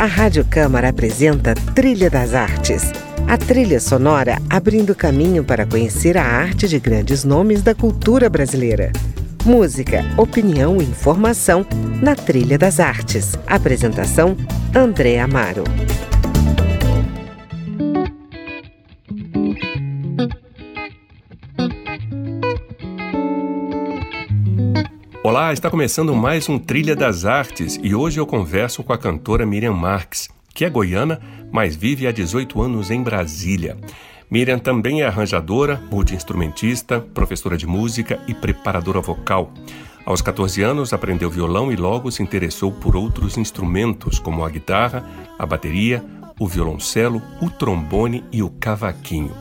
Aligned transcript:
A 0.00 0.06
Rádio 0.06 0.46
Câmara 0.46 0.88
apresenta 0.88 1.54
Trilha 1.74 2.08
das 2.08 2.32
Artes. 2.32 2.90
A 3.28 3.36
trilha 3.36 3.78
sonora 3.78 4.38
abrindo 4.48 4.94
caminho 4.94 5.44
para 5.44 5.66
conhecer 5.66 6.16
a 6.16 6.24
arte 6.24 6.66
de 6.66 6.78
grandes 6.78 7.22
nomes 7.22 7.62
da 7.62 7.74
cultura 7.74 8.30
brasileira. 8.30 8.92
Música, 9.44 10.02
opinião 10.16 10.80
e 10.80 10.84
informação 10.84 11.66
na 12.00 12.16
Trilha 12.16 12.56
das 12.56 12.80
Artes. 12.80 13.36
Apresentação: 13.46 14.34
André 14.74 15.20
Amaro. 15.20 15.64
Olá, 25.30 25.52
está 25.52 25.70
começando 25.70 26.12
mais 26.12 26.48
um 26.48 26.58
Trilha 26.58 26.96
das 26.96 27.24
Artes 27.24 27.78
e 27.84 27.94
hoje 27.94 28.18
eu 28.18 28.26
converso 28.26 28.82
com 28.82 28.92
a 28.92 28.98
cantora 28.98 29.46
Miriam 29.46 29.72
Marques, 29.72 30.28
que 30.52 30.64
é 30.64 30.68
goiana, 30.68 31.20
mas 31.52 31.76
vive 31.76 32.08
há 32.08 32.10
18 32.10 32.60
anos 32.60 32.90
em 32.90 33.00
Brasília. 33.00 33.76
Miriam 34.28 34.58
também 34.58 35.02
é 35.02 35.06
arranjadora, 35.06 35.80
multiinstrumentista, 35.88 37.00
professora 37.00 37.56
de 37.56 37.64
música 37.64 38.18
e 38.26 38.34
preparadora 38.34 39.00
vocal. 39.00 39.54
Aos 40.04 40.20
14 40.20 40.62
anos, 40.62 40.92
aprendeu 40.92 41.30
violão 41.30 41.70
e 41.70 41.76
logo 41.76 42.10
se 42.10 42.24
interessou 42.24 42.72
por 42.72 42.96
outros 42.96 43.38
instrumentos, 43.38 44.18
como 44.18 44.44
a 44.44 44.50
guitarra, 44.50 45.08
a 45.38 45.46
bateria, 45.46 46.04
o 46.40 46.48
violoncelo, 46.48 47.22
o 47.40 47.48
trombone 47.48 48.24
e 48.32 48.42
o 48.42 48.50
cavaquinho. 48.50 49.32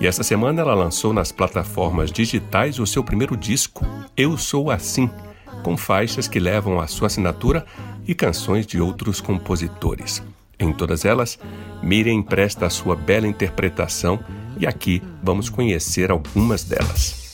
E 0.00 0.06
essa 0.08 0.24
semana 0.24 0.62
ela 0.62 0.74
lançou 0.74 1.12
nas 1.12 1.30
plataformas 1.30 2.10
digitais 2.10 2.80
o 2.80 2.86
seu 2.86 3.04
primeiro 3.04 3.36
disco, 3.36 3.86
Eu 4.16 4.36
Sou 4.36 4.70
Assim, 4.70 5.08
com 5.62 5.76
faixas 5.76 6.28
que 6.28 6.38
levam 6.38 6.80
a 6.80 6.86
sua 6.86 7.06
assinatura 7.06 7.64
e 8.06 8.14
canções 8.14 8.66
de 8.66 8.80
outros 8.80 9.20
compositores. 9.20 10.22
Em 10.58 10.72
todas 10.72 11.04
elas, 11.04 11.38
Miriam 11.82 12.14
empresta 12.14 12.66
a 12.66 12.70
sua 12.70 12.96
bela 12.96 13.28
interpretação 13.28 14.18
e 14.58 14.66
aqui 14.66 15.02
vamos 15.22 15.48
conhecer 15.48 16.10
algumas 16.10 16.64
delas. 16.64 17.27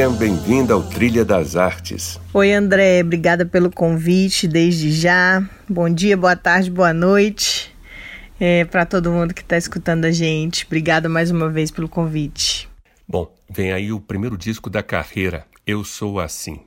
Miriam, 0.00 0.14
bem-vinda 0.14 0.72
ao 0.72 0.82
Trilha 0.82 1.26
das 1.26 1.56
Artes. 1.56 2.18
Oi 2.32 2.54
André, 2.54 3.02
obrigada 3.02 3.44
pelo 3.44 3.70
convite 3.70 4.48
desde 4.48 4.90
já. 4.90 5.46
Bom 5.68 5.90
dia, 5.90 6.16
boa 6.16 6.34
tarde, 6.34 6.70
boa 6.70 6.94
noite 6.94 7.70
é, 8.40 8.64
para 8.64 8.86
todo 8.86 9.12
mundo 9.12 9.34
que 9.34 9.42
está 9.42 9.58
escutando 9.58 10.06
a 10.06 10.10
gente. 10.10 10.64
Obrigada 10.64 11.06
mais 11.06 11.30
uma 11.30 11.50
vez 11.50 11.70
pelo 11.70 11.86
convite. 11.86 12.66
Bom, 13.06 13.30
vem 13.46 13.72
aí 13.72 13.92
o 13.92 14.00
primeiro 14.00 14.38
disco 14.38 14.70
da 14.70 14.82
carreira, 14.82 15.44
Eu 15.66 15.84
Sou 15.84 16.18
Assim. 16.18 16.60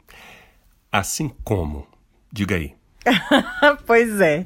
Assim 0.92 1.32
como? 1.44 1.88
Diga 2.32 2.56
aí. 2.56 2.76
pois 3.88 4.22
é. 4.22 4.46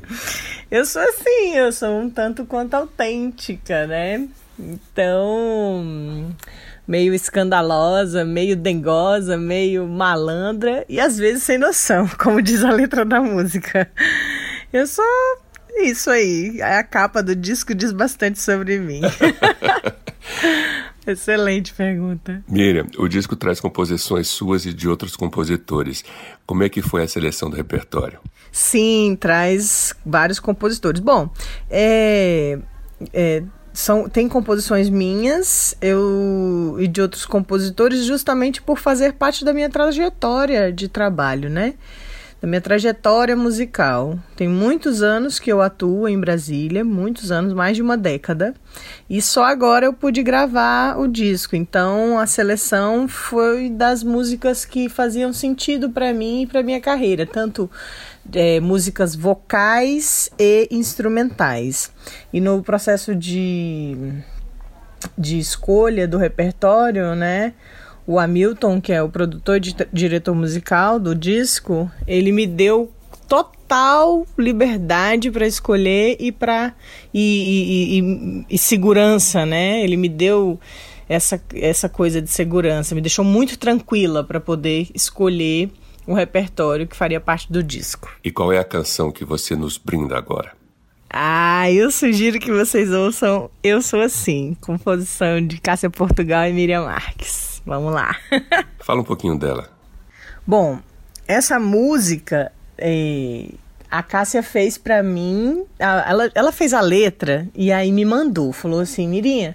Eu 0.72 0.86
sou 0.86 1.02
assim, 1.02 1.56
eu 1.56 1.74
sou 1.74 1.90
um 1.90 2.10
tanto 2.10 2.46
quanto 2.46 2.76
autêntica, 2.76 3.86
né? 3.86 4.30
Então, 4.58 6.34
meio 6.88 7.14
escandalosa, 7.14 8.24
meio 8.24 8.56
dengosa, 8.56 9.38
meio 9.38 9.86
malandra 9.88 10.86
e 10.88 11.00
às 11.00 11.18
vezes 11.18 11.44
sem 11.44 11.58
noção, 11.58 12.08
como 12.18 12.42
diz 12.42 12.64
a 12.64 12.72
letra 12.72 13.04
da 13.04 13.20
música. 13.20 13.92
Eu 14.72 14.88
sou 14.88 15.06
isso 15.78 16.10
aí. 16.10 16.62
A 16.62 16.84
capa 16.84 17.22
do 17.22 17.36
disco 17.36 17.76
diz 17.76 17.92
bastante 17.92 18.40
sobre 18.40 18.80
mim. 18.80 19.02
Excelente 21.06 21.74
pergunta. 21.74 22.44
Miriam, 22.50 22.86
o 22.98 23.08
disco 23.08 23.34
traz 23.36 23.62
composições 23.62 24.28
suas 24.28 24.66
e 24.66 24.74
de 24.74 24.90
outros 24.90 25.16
compositores. 25.16 26.04
Como 26.46 26.64
é 26.64 26.70
que 26.70 26.82
foi 26.82 27.02
a 27.02 27.08
seleção 27.08 27.50
do 27.50 27.56
repertório? 27.56 28.20
Sim, 28.52 29.18
traz 29.18 29.94
vários 30.06 30.38
compositores. 30.38 31.00
Bom, 31.00 31.30
é, 31.70 32.60
é, 33.14 33.42
são, 33.78 34.10
tem 34.10 34.28
composições 34.28 34.90
minhas 34.90 35.78
eu 35.80 36.78
e 36.80 36.88
de 36.88 37.00
outros 37.00 37.28
compositores 37.28 38.06
justamente 38.06 38.60
por 38.60 38.80
fazer 38.80 39.14
parte 39.14 39.46
da 39.46 39.54
minha 39.54 39.70
trajetória 39.70 40.74
de 40.74 40.88
trabalho, 40.88 41.48
né? 41.48 41.76
Da 42.40 42.48
minha 42.48 42.62
trajetória 42.62 43.36
musical. 43.36 44.18
Tem 44.36 44.48
muitos 44.48 45.02
anos 45.02 45.40
que 45.40 45.52
eu 45.52 45.60
atuo 45.60 46.08
em 46.08 46.20
Brasília, 46.20 46.86
muitos 46.86 47.32
anos, 47.32 47.52
mais 47.52 47.76
de 47.76 47.82
uma 47.82 47.98
década, 47.98 48.54
e 49.10 49.20
só 49.24 49.44
agora 49.44 49.88
eu 49.88 49.94
pude 49.94 50.22
gravar 50.22 51.00
o 51.00 51.08
disco. 51.08 51.56
Então 51.56 52.20
a 52.20 52.28
seleção 52.28 53.08
foi 53.08 53.72
das 53.72 54.04
músicas 54.04 54.66
que 54.66 54.88
faziam 54.88 55.34
sentido 55.34 55.90
para 55.90 56.14
mim 56.14 56.44
e 56.44 56.48
para 56.48 56.62
minha 56.62 56.80
carreira, 56.80 57.26
tanto 57.26 57.70
é, 58.32 58.60
músicas 58.60 59.16
vocais 59.16 60.30
e 60.38 60.68
instrumentais. 60.70 61.92
E 62.32 62.40
no 62.40 62.62
processo 62.62 63.16
de, 63.16 63.98
de 65.18 65.40
escolha 65.40 66.08
do 66.08 66.20
repertório, 66.20 67.16
né? 67.16 67.54
O 68.08 68.18
Hamilton, 68.18 68.80
que 68.80 68.94
é 68.94 69.04
o 69.04 69.10
produtor 69.10 69.58
e 69.58 69.76
diretor 69.92 70.34
musical 70.34 70.98
do 70.98 71.14
disco, 71.14 71.92
ele 72.08 72.32
me 72.32 72.48
deu 72.48 72.90
total 73.28 74.26
liberdade 74.38 75.30
para 75.30 75.46
escolher 75.46 76.16
e 76.18 76.32
para 76.32 76.74
e, 77.14 77.20
e, 77.20 78.00
e, 78.00 78.46
e, 78.50 78.58
segurança, 78.58 79.46
né? 79.46 79.84
Ele 79.84 79.98
me 79.98 80.08
deu 80.08 80.58
essa, 81.10 81.42
essa 81.54 81.90
coisa 81.90 82.22
de 82.22 82.30
segurança, 82.30 82.96
me 82.96 83.02
deixou 83.02 83.26
muito 83.26 83.60
tranquila 83.60 84.24
para 84.24 84.40
poder 84.40 84.88
escolher 84.96 85.70
um 86.08 86.14
repertório 86.14 86.88
que 86.88 86.96
faria 86.96 87.20
parte 87.20 87.52
do 87.52 87.62
disco. 87.62 88.10
E 88.24 88.32
qual 88.32 88.54
é 88.54 88.58
a 88.58 88.64
canção 88.64 89.12
que 89.12 89.26
você 89.26 89.54
nos 89.54 89.78
brinda 89.78 90.18
agora? 90.18 90.54
Ah, 91.10 91.70
eu 91.70 91.92
sugiro 91.92 92.40
que 92.40 92.52
vocês 92.52 92.92
ouçam 92.92 93.50
Eu 93.62 93.82
Sou 93.82 94.02
Assim, 94.02 94.56
composição 94.62 95.46
de 95.46 95.60
Cássia 95.60 95.90
Portugal 95.90 96.48
e 96.48 96.54
Miriam 96.54 96.86
Marques. 96.86 97.57
Vamos 97.68 97.94
lá. 97.94 98.16
Fala 98.80 99.02
um 99.02 99.04
pouquinho 99.04 99.38
dela. 99.38 99.70
Bom, 100.46 100.80
essa 101.28 101.60
música 101.60 102.50
é, 102.78 103.50
a 103.92 104.02
Cássia 104.02 104.42
fez 104.42 104.78
para 104.78 105.04
mim, 105.04 105.66
ela, 105.78 106.32
ela 106.34 106.52
fez 106.54 106.74
a 106.74 106.80
letra 106.80 107.46
e 107.54 107.70
aí 107.70 107.92
me 107.92 108.06
mandou, 108.06 108.54
falou 108.54 108.80
assim, 108.80 109.06
Miriam, 109.06 109.54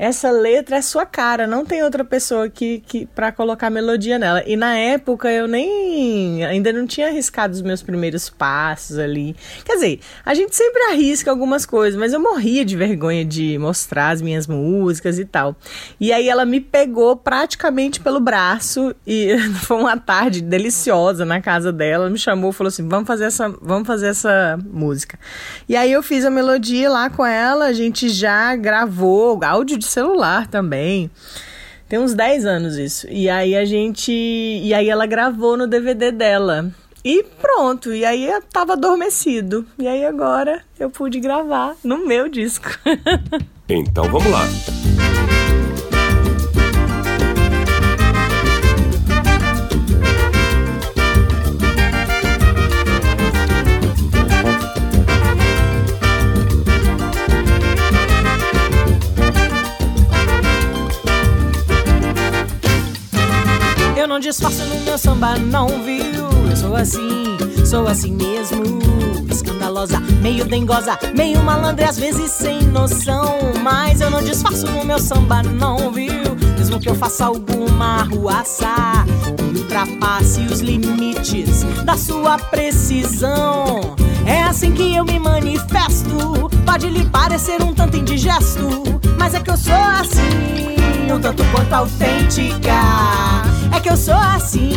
essa 0.00 0.30
letra 0.30 0.76
é 0.76 0.80
sua 0.80 1.04
cara, 1.04 1.46
não 1.46 1.62
tem 1.62 1.82
outra 1.82 2.02
pessoa 2.02 2.48
que, 2.48 2.82
que 2.86 3.04
para 3.04 3.30
colocar 3.30 3.68
melodia 3.68 4.18
nela. 4.18 4.42
E 4.46 4.56
na 4.56 4.74
época 4.74 5.30
eu 5.30 5.46
nem 5.46 6.42
ainda 6.42 6.72
não 6.72 6.86
tinha 6.86 7.08
arriscado 7.08 7.52
os 7.52 7.60
meus 7.60 7.82
primeiros 7.82 8.30
passos 8.30 8.98
ali. 8.98 9.36
Quer 9.62 9.74
dizer, 9.74 10.00
a 10.24 10.32
gente 10.32 10.56
sempre 10.56 10.80
arrisca 10.84 11.30
algumas 11.30 11.66
coisas, 11.66 12.00
mas 12.00 12.14
eu 12.14 12.20
morria 12.20 12.64
de 12.64 12.78
vergonha 12.78 13.26
de 13.26 13.58
mostrar 13.58 14.08
as 14.08 14.22
minhas 14.22 14.46
músicas 14.46 15.18
e 15.18 15.26
tal. 15.26 15.54
E 16.00 16.14
aí 16.14 16.30
ela 16.30 16.46
me 16.46 16.62
pegou 16.62 17.14
praticamente 17.14 18.00
pelo 18.00 18.20
braço 18.20 18.94
e 19.06 19.36
foi 19.66 19.76
uma 19.76 19.98
tarde 19.98 20.40
deliciosa 20.40 21.26
na 21.26 21.42
casa 21.42 21.70
dela, 21.70 22.08
me 22.08 22.18
chamou, 22.18 22.52
falou 22.52 22.68
assim: 22.68 22.88
"Vamos 22.88 23.06
fazer 23.06 23.24
essa, 23.24 23.50
vamos 23.60 23.86
fazer 23.86 24.06
essa 24.06 24.58
música". 24.64 25.18
E 25.68 25.76
aí 25.76 25.92
eu 25.92 26.02
fiz 26.02 26.24
a 26.24 26.30
melodia 26.30 26.88
lá 26.88 27.10
com 27.10 27.26
ela, 27.26 27.66
a 27.66 27.72
gente 27.74 28.08
já 28.08 28.56
gravou 28.56 29.38
áudio 29.44 29.76
de 29.76 29.89
celular 29.90 30.46
também. 30.46 31.10
Tem 31.88 31.98
uns 31.98 32.14
10 32.14 32.46
anos 32.46 32.76
isso. 32.76 33.06
E 33.10 33.28
aí 33.28 33.56
a 33.56 33.64
gente. 33.64 34.12
E 34.12 34.72
aí 34.72 34.88
ela 34.88 35.06
gravou 35.06 35.56
no 35.56 35.66
DVD 35.66 36.12
dela. 36.12 36.70
E 37.04 37.24
pronto. 37.40 37.92
E 37.92 38.04
aí 38.04 38.26
eu 38.26 38.42
tava 38.42 38.74
adormecido. 38.74 39.66
E 39.78 39.88
aí 39.88 40.04
agora 40.04 40.62
eu 40.78 40.90
pude 40.90 41.18
gravar 41.18 41.74
no 41.82 42.06
meu 42.06 42.28
disco. 42.28 42.68
então 43.68 44.04
vamos 44.04 44.30
lá. 44.30 44.89
Não 64.20 64.28
disfarço 64.28 64.62
no 64.66 64.78
meu 64.82 64.98
samba, 64.98 65.38
não 65.38 65.66
viu? 65.82 66.28
Eu 66.50 66.54
sou 66.54 66.76
assim, 66.76 67.38
sou 67.64 67.88
assim 67.88 68.12
mesmo. 68.12 68.62
Escandalosa, 69.30 69.98
meio 70.20 70.44
dengosa, 70.44 70.98
meio 71.16 71.42
malandra 71.42 71.88
às 71.88 71.98
vezes 71.98 72.30
sem 72.30 72.60
noção. 72.64 73.38
Mas 73.62 74.02
eu 74.02 74.10
não 74.10 74.22
disfarço 74.22 74.66
no 74.66 74.84
meu 74.84 74.98
samba, 74.98 75.42
não 75.42 75.90
viu? 75.90 76.36
Mesmo 76.58 76.78
que 76.78 76.90
eu 76.90 76.94
faça 76.94 77.24
alguma 77.24 78.00
arruaça 78.02 78.66
e 79.54 79.58
ultrapasse 79.58 80.40
os 80.42 80.60
limites 80.60 81.62
da 81.86 81.96
sua 81.96 82.36
precisão. 82.36 83.96
É 84.26 84.42
assim 84.42 84.72
que 84.72 84.94
eu 84.94 85.04
me 85.06 85.18
manifesto. 85.18 86.50
Pode 86.66 86.90
lhe 86.90 87.06
parecer 87.06 87.62
um 87.62 87.72
tanto 87.72 87.96
indigesto, 87.96 89.00
mas 89.18 89.32
é 89.32 89.40
que 89.40 89.50
eu 89.50 89.56
sou 89.56 89.72
assim, 89.72 91.10
um 91.10 91.18
tanto 91.18 91.42
quanto 91.52 91.72
autêntica. 91.72 93.49
Que 93.82 93.88
eu 93.88 93.96
sou 93.96 94.14
assim. 94.14 94.74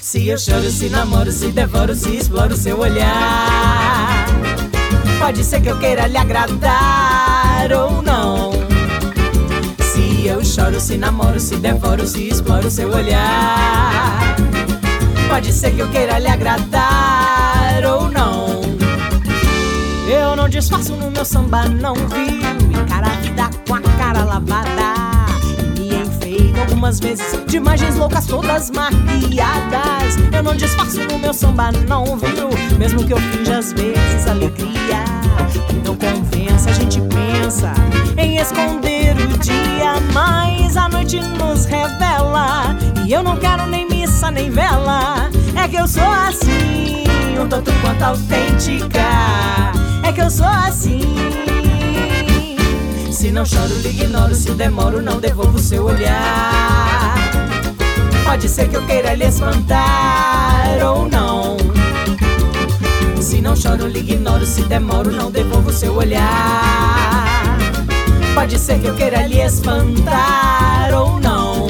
Se 0.00 0.26
eu 0.26 0.38
choro, 0.38 0.70
se 0.70 0.88
namoro, 0.88 1.30
se 1.30 1.48
devoro, 1.48 1.94
se 1.94 2.16
exploro 2.16 2.56
seu 2.56 2.80
olhar. 2.80 4.24
Pode 5.18 5.44
ser 5.44 5.60
que 5.60 5.68
eu 5.68 5.78
queira 5.78 6.06
lhe 6.06 6.16
agradar 6.16 7.70
ou 7.72 8.00
não. 8.00 8.52
Se 9.80 10.26
eu 10.26 10.42
choro, 10.42 10.80
se 10.80 10.96
namoro, 10.96 11.38
se 11.38 11.56
devoro, 11.56 12.06
se 12.06 12.28
exploro 12.28 12.70
seu 12.70 12.90
olhar. 12.90 14.36
Pode 15.28 15.52
ser 15.52 15.72
que 15.72 15.80
eu 15.80 15.90
queira 15.90 16.18
lhe 16.18 16.28
agradar 16.28 17.84
ou 17.84 18.10
não. 18.10 18.62
Eu 20.08 20.34
não 20.36 20.48
disfarço 20.48 20.96
no 20.96 21.10
meu 21.10 21.24
samba, 21.24 21.68
não 21.68 21.94
viu? 21.94 22.80
Encara 22.80 23.08
a 23.08 23.16
vida 23.20 23.50
com 23.68 23.74
a 23.74 23.80
cara 23.80 24.24
lavada. 24.24 25.13
Algumas 26.64 26.98
vezes 26.98 27.26
de 27.46 27.58
imagens 27.58 27.96
loucas, 27.96 28.26
todas 28.26 28.70
maquiadas. 28.70 30.16
Eu 30.34 30.42
não 30.42 30.56
disfarço 30.56 31.00
no 31.04 31.18
meu 31.18 31.34
samba, 31.34 31.70
não 31.86 32.16
viu? 32.16 32.48
Mesmo 32.78 33.06
que 33.06 33.12
eu 33.12 33.18
finja 33.18 33.58
às 33.58 33.72
vezes 33.72 34.26
alegria. 34.26 35.04
Não 35.84 35.94
convença, 35.94 36.70
a 36.70 36.72
gente 36.72 37.00
pensa 37.02 37.72
em 38.16 38.38
esconder 38.38 39.14
o 39.16 39.38
dia, 39.38 40.00
mas 40.12 40.76
a 40.76 40.88
noite 40.88 41.20
nos 41.20 41.66
revela. 41.66 42.76
E 43.06 43.12
eu 43.12 43.22
não 43.22 43.36
quero 43.36 43.66
nem 43.66 43.88
missa 43.88 44.30
nem 44.30 44.50
vela. 44.50 45.30
É 45.62 45.68
que 45.68 45.76
eu 45.76 45.86
sou 45.86 46.02
assim, 46.02 47.04
um 47.40 47.46
tanto 47.46 47.70
quanto 47.82 48.02
autêntica. 48.02 49.00
É 50.02 50.12
que 50.12 50.20
eu 50.20 50.30
sou 50.30 50.46
assim. 50.46 51.00
Se 53.24 53.30
não 53.30 53.46
choro, 53.46 53.74
lhe 53.80 53.88
ignoro. 53.88 54.34
Se 54.34 54.50
demoro, 54.50 55.00
não 55.00 55.18
devolvo 55.18 55.58
seu 55.58 55.86
olhar. 55.86 57.16
Pode 58.22 58.46
ser 58.50 58.68
que 58.68 58.76
eu 58.76 58.84
queira 58.84 59.14
lhe 59.14 59.24
espantar 59.24 60.78
ou 60.84 61.08
não. 61.08 61.56
Se 63.22 63.40
não 63.40 63.56
choro, 63.56 63.86
lhe 63.86 64.00
ignoro. 64.00 64.44
Se 64.44 64.60
demoro, 64.64 65.10
não 65.10 65.30
devolvo 65.30 65.72
seu 65.72 65.96
olhar. 65.96 67.56
Pode 68.34 68.58
ser 68.58 68.78
que 68.78 68.88
eu 68.88 68.94
queira 68.94 69.26
lhe 69.26 69.40
espantar 69.40 70.92
ou 70.92 71.18
não. 71.18 71.68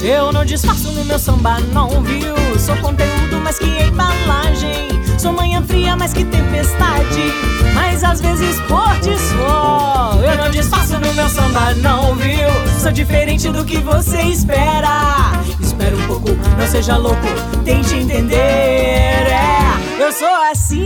Eu 0.00 0.32
não 0.32 0.44
disfarço 0.44 0.92
no 0.92 1.04
meu 1.06 1.18
samba, 1.18 1.58
não 1.72 1.88
viu? 2.04 2.36
Sou 2.56 2.76
conteúdo 2.76 3.40
mais 3.42 3.58
que 3.58 3.66
embalagem. 3.66 5.03
Sou 5.18 5.32
manhã 5.32 5.62
fria 5.62 5.96
mais 5.96 6.12
que 6.12 6.24
tempestade. 6.24 7.32
Mas 7.74 8.04
às 8.04 8.20
vezes 8.20 8.60
por 8.62 8.84
sol. 9.02 10.22
Eu 10.22 10.36
não 10.36 10.50
disfarço 10.50 10.98
no 10.98 11.12
meu 11.14 11.28
samba, 11.28 11.74
não 11.74 12.14
viu? 12.14 12.48
Sou 12.80 12.92
diferente 12.92 13.48
do 13.50 13.64
que 13.64 13.78
você 13.78 14.22
espera. 14.22 15.32
Espera 15.60 15.96
um 15.96 16.06
pouco, 16.06 16.30
não 16.58 16.66
seja 16.66 16.96
louco, 16.96 17.26
tente 17.64 17.94
entender. 17.94 18.36
É, 18.36 19.58
eu 19.98 20.12
sou 20.12 20.28
assim, 20.50 20.84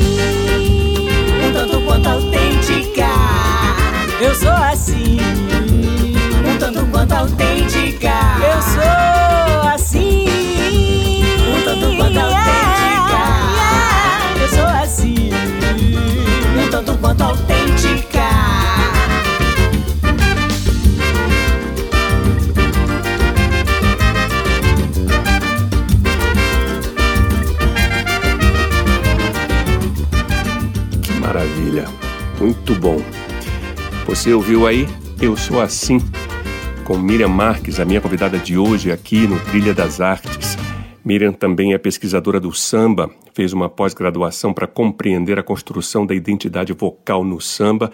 um 1.46 1.52
tanto 1.52 1.80
quanto 1.82 2.08
autêntica. 2.08 3.06
Eu 4.20 4.34
sou 4.34 4.50
assim 4.50 5.18
um 6.48 6.58
tanto 6.58 6.86
quanto 6.86 7.12
autêntica. 7.12 8.12
Eu 8.40 8.62
sou 8.62 9.68
assim, 9.70 10.26
tanto 16.84 16.96
quanto 16.98 17.22
autêntica. 17.24 18.20
Que 31.02 31.12
maravilha, 31.14 31.86
muito 32.38 32.74
bom. 32.76 33.02
Você 34.06 34.32
ouviu 34.32 34.66
aí? 34.66 34.88
Eu 35.20 35.36
sou 35.36 35.60
assim 35.60 35.98
com 36.84 36.96
Miriam 36.96 37.28
Marques, 37.28 37.80
a 37.80 37.84
minha 37.84 38.00
convidada 38.00 38.38
de 38.38 38.56
hoje 38.56 38.92
aqui 38.92 39.26
no 39.26 39.38
Trilha 39.40 39.74
das 39.74 40.00
Artes. 40.00 40.56
Miriam 41.08 41.32
também 41.32 41.72
é 41.72 41.78
pesquisadora 41.78 42.38
do 42.38 42.52
samba, 42.52 43.10
fez 43.32 43.54
uma 43.54 43.66
pós-graduação 43.66 44.52
para 44.52 44.66
compreender 44.66 45.38
a 45.38 45.42
construção 45.42 46.04
da 46.04 46.14
identidade 46.14 46.74
vocal 46.74 47.24
no 47.24 47.40
samba 47.40 47.90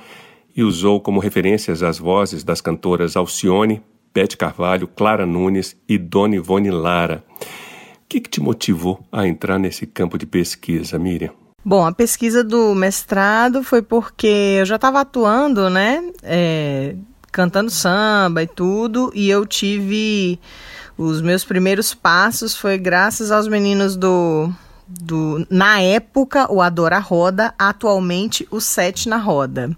e 0.56 0.64
usou 0.64 1.00
como 1.00 1.20
referências 1.20 1.81
as 1.84 1.96
vozes 1.96 2.43
das 2.43 2.61
cantoras 2.61 3.16
Alcione, 3.16 3.81
Bete 4.12 4.37
Carvalho, 4.37 4.88
Clara 4.88 5.25
Nunes 5.25 5.76
e 5.88 5.96
Dona 5.96 6.34
Ivone 6.34 6.72
Lara. 6.72 7.22
O 7.40 8.08
que, 8.08 8.19
que 8.19 8.28
te 8.28 8.40
motivou 8.40 8.99
a 9.12 9.28
entrar 9.28 9.61
nesse 9.61 9.87
campo 9.87 10.19
de 10.19 10.26
pesquisa, 10.26 10.99
Miriam? 10.99 11.31
Bom, 11.64 11.87
a 11.87 11.93
pesquisa 11.93 12.43
do 12.43 12.75
mestrado 12.75 13.62
foi 13.62 13.81
porque 13.81 14.56
eu 14.58 14.66
já 14.66 14.75
estava 14.75 15.02
atuando, 15.02 15.70
né? 15.70 16.02
É, 16.20 16.96
cantando 17.31 17.70
samba 17.70 18.43
e 18.43 18.46
tudo, 18.49 19.12
e 19.14 19.31
eu 19.31 19.46
tive 19.46 20.37
os 20.96 21.20
meus 21.20 21.44
primeiros 21.44 21.93
passos 21.94 22.56
foi 22.56 22.79
graças 22.79 23.31
aos 23.31 23.49
meninos 23.49 23.96
do 23.96 24.52
do 24.87 25.47
na 25.50 25.80
época 25.80 26.50
o 26.52 26.61
Adora 26.61 26.99
Roda, 26.99 27.54
atualmente 27.59 28.47
o 28.50 28.61
Sete 28.61 29.09
na 29.09 29.16
Roda. 29.16 29.76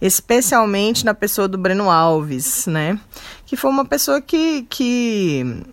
Especialmente 0.00 1.04
na 1.04 1.14
pessoa 1.14 1.48
do 1.48 1.56
Breno 1.56 1.90
Alves, 1.90 2.66
né? 2.66 2.98
Que 3.46 3.56
foi 3.56 3.70
uma 3.70 3.84
pessoa 3.84 4.20
que 4.20 4.66
que 4.68 5.64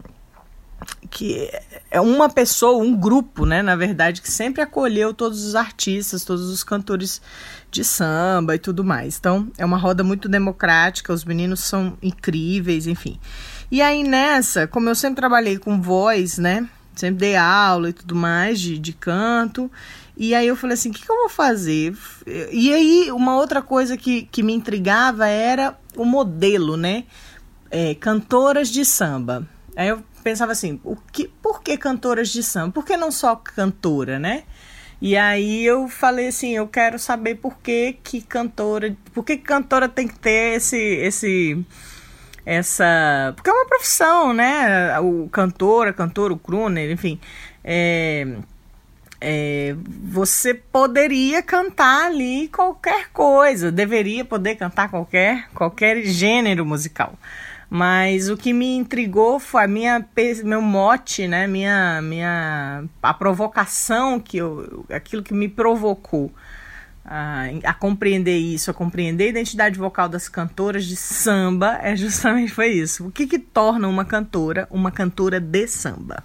que 1.10 1.52
é 1.92 2.00
uma 2.00 2.30
pessoa, 2.30 2.82
um 2.82 2.96
grupo, 2.96 3.46
né, 3.46 3.62
na 3.62 3.76
verdade, 3.76 4.22
que 4.22 4.32
sempre 4.32 4.62
acolheu 4.62 5.14
todos 5.14 5.44
os 5.44 5.56
artistas, 5.56 6.24
todos 6.24 6.50
os 6.50 6.64
cantores 6.64 7.22
de 7.70 7.84
samba 7.84 8.56
e 8.56 8.60
tudo 8.60 8.84
mais. 8.84 9.18
Então, 9.18 9.52
é 9.58 9.66
uma 9.66 9.78
roda 9.78 10.04
muito 10.04 10.30
democrática, 10.30 11.14
os 11.14 11.26
meninos 11.26 11.60
são 11.60 11.98
incríveis, 12.02 12.88
enfim. 12.88 13.20
E 13.72 13.82
aí 13.82 14.04
nessa, 14.04 14.68
como 14.68 14.90
eu 14.90 14.96
sempre 14.96 15.16
trabalhei 15.16 15.58
com 15.58 15.82
voz, 15.82 16.38
né, 16.38 16.68
sempre 16.94 17.20
dei 17.20 17.36
aula 17.38 17.90
e 17.90 17.94
tudo 17.94 18.16
mais 18.16 18.60
de, 18.60 18.78
de 18.78 18.92
canto, 18.92 19.72
e 20.18 20.36
aí 20.36 20.46
eu 20.46 20.56
falei 20.56 20.74
assim, 20.74 20.90
o 20.90 20.94
que, 20.94 21.06
que 21.06 21.12
eu 21.12 21.16
vou 21.16 21.30
fazer? 21.30 21.96
E 22.52 22.72
aí, 22.74 23.12
uma 23.12 23.36
outra 23.38 23.62
coisa 23.62 23.96
que, 23.98 24.24
que 24.24 24.44
me 24.44 24.54
intrigava 24.54 25.28
era 25.28 25.76
o 25.96 26.04
modelo, 26.04 26.76
né, 26.76 27.06
é, 27.72 27.96
cantoras 27.96 28.70
de 28.70 28.84
samba. 28.84 29.48
Aí 29.76 29.88
eu 29.88 30.04
pensava 30.22 30.52
assim, 30.52 30.80
o 30.84 30.96
que, 30.96 31.28
por 31.42 31.64
que 31.64 31.78
cantoras 31.78 32.30
de 32.30 32.44
samba? 32.44 32.74
Por 32.74 32.86
que 32.86 32.98
não 32.98 33.10
só 33.10 33.36
cantora, 33.36 34.20
né? 34.20 34.44
E 35.02 35.18
aí 35.18 35.66
eu 35.66 35.88
falei 35.88 36.28
assim, 36.28 36.52
eu 36.52 36.68
quero 36.68 37.00
saber 37.00 37.36
por 37.36 37.58
que 37.58 37.98
que 38.04 38.22
cantora, 38.22 38.96
por 39.14 39.24
que 39.24 39.38
cantora 39.38 39.90
tem 39.90 40.08
que 40.08 40.20
ter 40.20 40.58
esse 40.58 40.78
esse 40.78 41.66
essa, 42.46 43.34
porque 43.36 43.50
é 43.50 43.54
uma 43.54 43.66
profissão, 43.66 44.34
né? 44.34 45.00
O 45.00 45.30
cantor, 45.30 45.88
a 45.88 45.94
cantora, 45.94 46.34
o 46.34 46.40
crooner, 46.40 46.92
enfim, 46.92 47.20
é, 47.64 48.28
é, 49.20 49.76
você 50.04 50.54
poderia 50.54 51.44
cantar 51.44 52.08
ali 52.08 52.48
qualquer 52.48 53.10
coisa, 53.12 53.72
deveria 53.72 54.26
poder 54.26 54.56
cantar 54.56 54.90
qualquer 54.90 55.48
qualquer 55.54 56.04
gênero 56.04 56.66
musical. 56.66 57.14
Mas 57.70 58.30
o 58.30 58.36
que 58.36 58.52
me 58.52 58.76
intrigou 58.76 59.40
foi 59.40 59.64
a 59.64 59.68
minha 59.68 60.06
meu 60.44 60.62
mote, 60.62 61.28
né? 61.28 61.48
Minha 61.48 62.02
minha 62.02 62.84
a 63.02 63.14
provocação 63.14 64.20
que 64.20 64.38
eu, 64.38 64.86
aquilo 64.90 65.24
que 65.24 65.34
me 65.34 65.48
provocou 65.48 66.32
a, 67.06 67.46
a 67.64 67.74
compreender 67.74 68.38
isso, 68.38 68.70
a 68.72 68.74
compreender 68.74 69.26
a 69.26 69.30
identidade 69.30 69.78
vocal 69.78 70.08
das 70.08 70.30
cantoras 70.30 70.86
de 70.86 70.96
samba, 70.96 71.80
é 71.82 71.96
justamente 71.96 72.52
foi 72.52 72.70
isso. 72.70 73.08
O 73.08 73.12
que 73.12 73.28
que 73.28 73.40
torna 73.40 73.88
uma 73.88 74.06
cantora 74.06 74.68
uma 74.72 74.92
cantora 74.92 75.40
de 75.40 75.68
samba? 75.68 76.24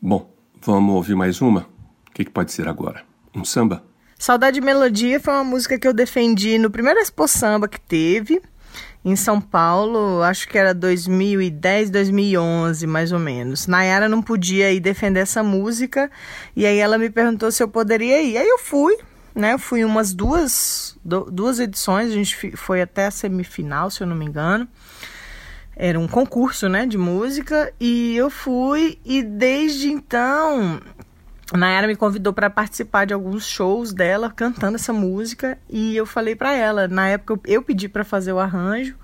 Bom, 0.00 0.30
vamos 0.60 0.94
ouvir 0.94 1.14
mais 1.14 1.40
uma. 1.40 1.60
O 2.08 2.12
que, 2.12 2.24
que 2.24 2.30
pode 2.30 2.52
ser 2.52 2.68
agora? 2.68 3.02
Um 3.34 3.44
samba? 3.44 3.82
Saudade 4.18 4.58
e 4.58 4.62
Melodia 4.62 5.18
foi 5.18 5.32
uma 5.32 5.44
música 5.44 5.78
que 5.78 5.88
eu 5.88 5.94
defendi 5.94 6.58
no 6.58 6.70
primeiro 6.70 7.00
Expo 7.00 7.26
Samba 7.26 7.66
que 7.66 7.80
teve. 7.80 8.42
em 9.02 9.16
São 9.16 9.40
Paulo, 9.40 10.22
acho 10.22 10.46
que 10.46 10.58
era 10.58 10.74
2010, 10.74 11.88
2011, 11.88 12.86
mais 12.86 13.12
ou 13.12 13.18
menos. 13.18 13.66
Nayara 13.66 14.08
não 14.10 14.20
podia 14.20 14.70
ir 14.72 14.80
defender 14.80 15.20
essa 15.20 15.42
música 15.42 16.10
e 16.54 16.66
aí 16.66 16.76
ela 16.76 16.98
me 16.98 17.08
perguntou 17.08 17.50
se 17.50 17.62
eu 17.62 17.68
poderia 17.68 18.20
ir. 18.22 18.36
Aí 18.36 18.46
eu 18.46 18.58
fui, 18.58 18.98
né? 19.34 19.56
Fui 19.58 19.84
umas 19.84 20.12
duas, 20.12 20.98
duas 21.04 21.58
edições, 21.58 22.10
a 22.10 22.14
gente 22.14 22.56
foi 22.56 22.82
até 22.82 23.06
a 23.06 23.10
semifinal, 23.10 23.90
se 23.90 24.02
eu 24.02 24.06
não 24.06 24.16
me 24.16 24.24
engano. 24.24 24.68
Era 25.76 25.98
um 25.98 26.06
concurso, 26.06 26.68
né, 26.68 26.84
de 26.84 26.98
música 26.98 27.72
e 27.80 28.14
eu 28.14 28.28
fui 28.28 28.98
e 29.02 29.22
desde 29.22 29.90
então 29.90 30.78
Nayara 31.56 31.86
me 31.86 31.96
convidou 31.96 32.32
para 32.32 32.50
participar 32.50 33.06
de 33.06 33.14
alguns 33.14 33.46
shows 33.46 33.92
dela 33.92 34.30
cantando 34.30 34.76
essa 34.76 34.92
música 34.92 35.58
e 35.68 35.96
eu 35.96 36.04
falei 36.06 36.36
para 36.36 36.54
ela, 36.54 36.86
na 36.86 37.08
época 37.08 37.40
eu, 37.46 37.62
pedi 37.62 37.88
para 37.88 38.04
fazer 38.04 38.32
o 38.32 38.38
arranjo 38.38 38.94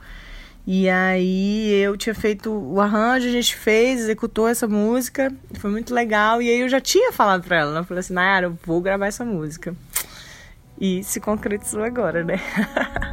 e 0.67 0.89
aí 0.89 1.73
eu 1.81 1.97
tinha 1.97 2.15
feito 2.15 2.53
o 2.53 2.81
arranjo, 2.81 3.27
a 3.27 3.33
gente 3.33 3.57
fez, 3.57 4.01
executou 4.01 4.47
essa 4.47 4.69
música, 4.69 5.33
foi 5.59 5.71
muito 5.71 5.95
legal 5.95 6.43
e 6.43 6.51
aí 6.51 6.61
eu 6.61 6.69
já 6.69 6.81
tinha 6.81 7.11
falado 7.11 7.43
para 7.43 7.57
ela, 7.57 7.73
né? 7.73 7.81
eu 7.81 7.85
falei 7.85 8.01
assim, 8.01 8.13
Nayara, 8.13 8.47
eu 8.47 8.59
vou 8.65 8.81
gravar 8.81 9.07
essa 9.07 9.25
música. 9.25 9.75
E 10.79 11.03
se 11.03 11.21
concretizou 11.21 11.83
agora, 11.83 12.23
né? 12.23 12.39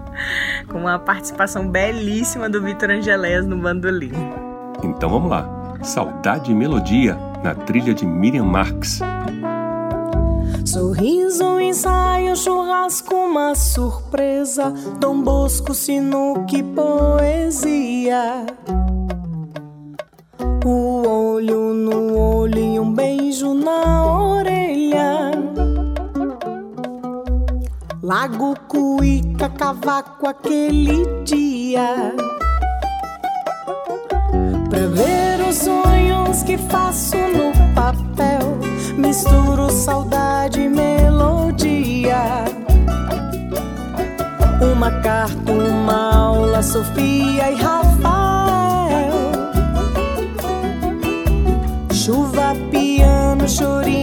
Com 0.70 0.80
uma 0.80 1.00
participação 1.00 1.68
belíssima 1.68 2.50
do 2.50 2.62
Vitor 2.62 2.90
Angelés 2.90 3.46
no 3.46 3.58
bandolim. 3.58 4.12
Então 4.84 5.10
vamos 5.10 5.30
lá. 5.30 5.78
Saudade 5.82 6.52
e 6.52 6.56
Melodia 6.56 7.18
na 7.44 7.54
trilha 7.54 7.94
de 7.94 8.06
Miriam 8.06 8.46
Marx. 8.46 9.00
Sorriso, 10.66 11.60
ensaio, 11.60 12.36
churrasco, 12.36 13.14
uma 13.14 13.54
surpresa. 13.54 14.72
Dom 15.00 15.22
Bosco, 15.22 15.74
sinuque, 15.74 16.64
poesia. 16.64 17.83
Lago 28.24 28.56
Cuíca, 28.70 29.50
cavaco 29.50 30.26
aquele 30.26 31.06
dia. 31.26 32.16
Pra 34.70 34.88
ver 34.88 35.46
os 35.46 35.58
sonhos 35.58 36.42
que 36.44 36.58
faço 36.58 37.18
no 37.18 37.52
papel, 37.76 38.60
misturo 38.96 39.70
saudade 39.70 40.62
e 40.62 40.70
melodia. 40.70 42.46
Uma 44.74 44.90
carta, 45.02 45.52
uma 45.52 46.16
aula, 46.16 46.64
Sofia 46.64 47.52
e 47.52 47.56
Rafael. 47.56 49.12
Chuva, 51.92 52.56
piano, 52.72 53.50
chorinho 53.50 54.03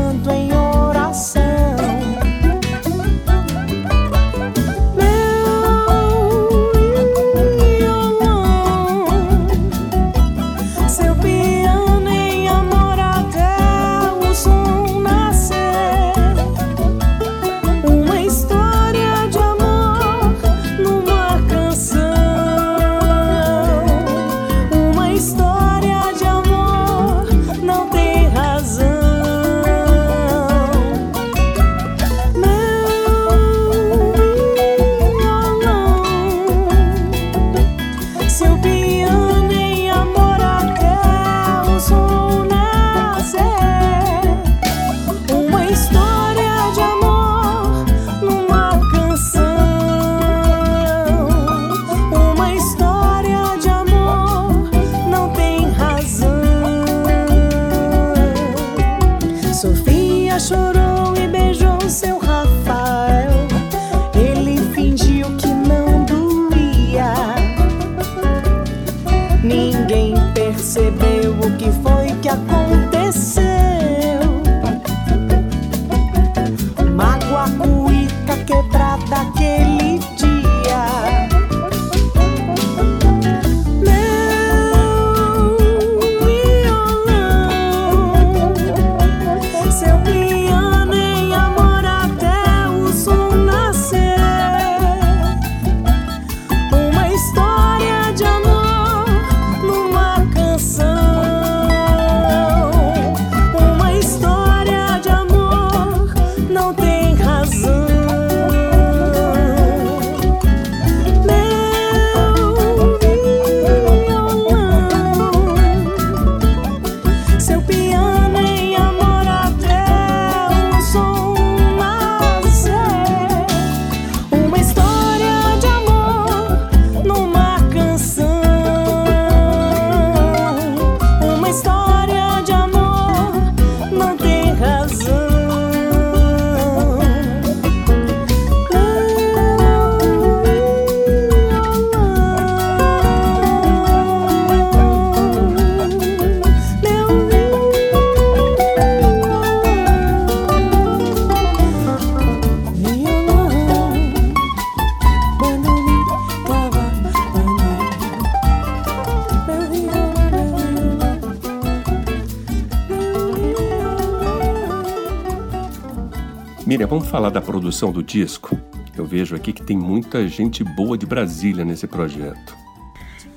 Miriam, 166.71 166.87
vamos 166.87 167.09
falar 167.09 167.29
da 167.29 167.41
produção 167.41 167.91
do 167.91 168.01
disco? 168.01 168.57
Eu 168.95 169.05
vejo 169.05 169.35
aqui 169.35 169.51
que 169.51 169.61
tem 169.61 169.77
muita 169.77 170.25
gente 170.29 170.63
boa 170.63 170.97
de 170.97 171.05
Brasília 171.05 171.65
nesse 171.65 171.85
projeto. 171.85 172.55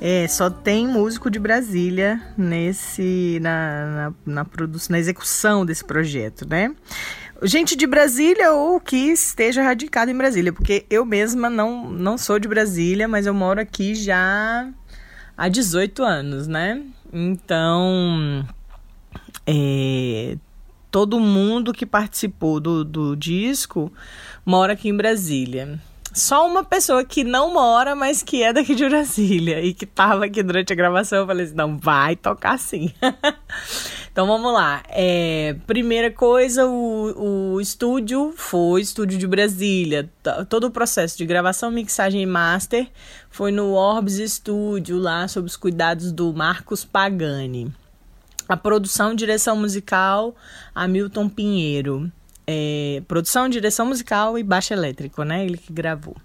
É, 0.01 0.29
só 0.29 0.49
tem 0.49 0.87
músico 0.87 1.29
de 1.29 1.41
Brasília 1.41 2.23
nesse 2.39 3.41
na, 3.43 4.13
na, 4.25 4.35
na 4.35 4.45
produção, 4.45 4.93
na 4.93 5.01
execução 5.01 5.67
desse 5.67 5.85
projeto, 5.85 6.49
né? 6.49 6.73
Gente 7.43 7.75
de 7.75 7.89
Brasília 7.89 8.53
ou 8.53 8.79
que 8.79 9.11
esteja 9.11 9.65
radicado 9.65 10.13
em 10.13 10.17
Brasília, 10.17 10.53
porque 10.53 10.87
eu 10.89 11.05
mesma 11.05 11.51
não, 11.51 11.91
não 11.91 12.17
sou 12.17 12.39
de 12.39 12.47
Brasília, 12.47 13.09
mas 13.09 13.27
eu 13.27 13.35
moro 13.35 13.61
aqui 13.61 13.97
já 13.97 14.71
há 15.37 15.49
18 15.49 16.05
anos, 16.05 16.47
né? 16.47 16.81
Então, 17.13 18.47
é, 19.45 20.37
todo 20.95 21.19
mundo 21.19 21.73
que 21.73 21.85
participou 21.85 22.61
do, 22.61 22.85
do 22.85 23.17
disco 23.17 23.93
mora 24.47 24.75
aqui 24.75 24.89
em 24.91 24.97
Brasília. 24.97 25.81
Só 26.13 26.47
uma 26.47 26.63
pessoa 26.63 27.05
que 27.05 27.25
não 27.25 27.53
mora, 27.53 27.97
mas 27.97 28.23
que 28.23 28.45
é 28.45 28.53
daqui 28.53 28.77
de 28.77 28.89
Brasília 28.89 29.61
e 29.61 29.75
que 29.75 29.87
estava 29.87 30.27
aqui 30.27 30.41
durante 30.41 30.73
a 30.73 30.77
gravação, 30.77 31.19
eu 31.19 31.27
falei 31.27 31.47
assim: 31.47 31.57
não, 31.57 31.77
vai 31.77 32.15
tocar 32.15 32.61
sim. 32.61 32.93
então 34.13 34.25
vamos 34.25 34.53
lá. 34.53 34.85
É, 34.89 35.57
primeira 35.67 36.13
coisa, 36.13 36.65
o, 36.65 37.55
o 37.55 37.61
estúdio 37.61 38.33
foi 38.37 38.81
estúdio 38.81 39.19
de 39.19 39.27
Brasília. 39.27 40.09
Todo 40.49 40.69
o 40.69 40.71
processo 40.71 41.19
de 41.19 41.27
gravação, 41.27 41.73
mixagem 41.73 42.23
e 42.23 42.27
master 42.27 42.87
foi 43.29 43.51
no 43.51 43.73
Orbs 43.73 44.21
Studio, 44.31 44.97
lá 44.97 45.27
sob 45.27 45.45
os 45.49 45.57
cuidados 45.57 46.13
do 46.13 46.33
Marcos 46.33 46.85
Pagani. 46.85 47.75
A 48.49 48.57
produção, 48.57 49.15
direção 49.15 49.57
musical, 49.57 50.35
Hamilton 50.75 51.29
Pinheiro. 51.29 52.11
É, 52.47 53.03
produção, 53.09 53.49
direção 53.49 53.87
musical 53.87 54.39
e 54.39 54.43
baixo 54.43 54.75
elétrico, 54.75 55.23
né? 55.23 55.45
Ele 55.45 55.57
que 55.57 55.73
gravou. 55.73 56.17